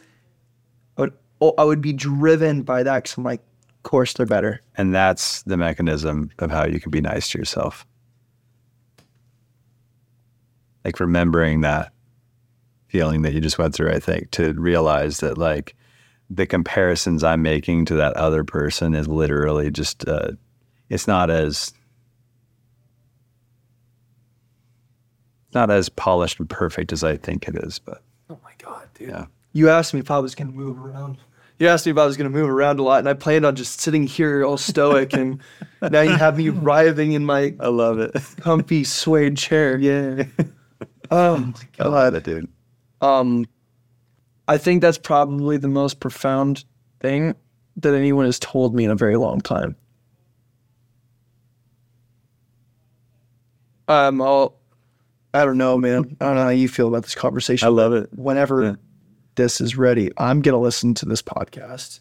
[0.96, 4.26] I would, oh, I would be driven by that because I'm like, of course they're
[4.26, 4.60] better.
[4.76, 7.86] and that's the mechanism of how you can be nice to yourself
[10.86, 11.92] like remembering that
[12.86, 15.74] feeling that you just went through i think to realize that like
[16.30, 20.30] the comparisons i'm making to that other person is literally just uh,
[20.88, 21.72] it's not as
[25.54, 29.08] not as polished and perfect as i think it is but Oh my god, dude!
[29.10, 31.18] yeah You asked me if I was gonna move around.
[31.58, 33.46] you asked me if I was going to move around a lot, and I planned
[33.46, 35.40] on just sitting here all stoic, and
[35.90, 38.14] now you have me writhing in my I love it.
[38.40, 39.78] comfy suede chair.
[39.88, 40.24] yeah.
[41.10, 42.48] Oh my I love it, dude.
[43.00, 43.46] Um,
[44.48, 46.64] I think that's probably the most profound
[47.00, 47.34] thing
[47.76, 49.76] that anyone has told me in a very long time.
[53.88, 54.56] Um, I'll,
[55.34, 56.16] I don't know, man.
[56.20, 57.66] I don't know how you feel about this conversation.
[57.66, 58.08] I love it.
[58.14, 58.74] Whenever Yeah.
[59.36, 62.00] this is ready, I'm gonna listen to this podcast.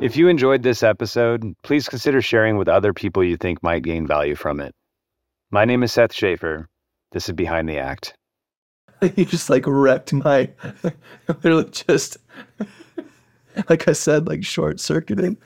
[0.00, 4.06] If you enjoyed this episode, please consider sharing with other people you think might gain
[4.06, 4.74] value from it.
[5.50, 6.68] My name is Seth Schaefer.
[7.12, 8.14] This is Behind the Act.
[9.16, 10.50] you just like wrecked my,
[11.28, 12.16] literally just,
[13.68, 15.36] like I said, like short circuiting.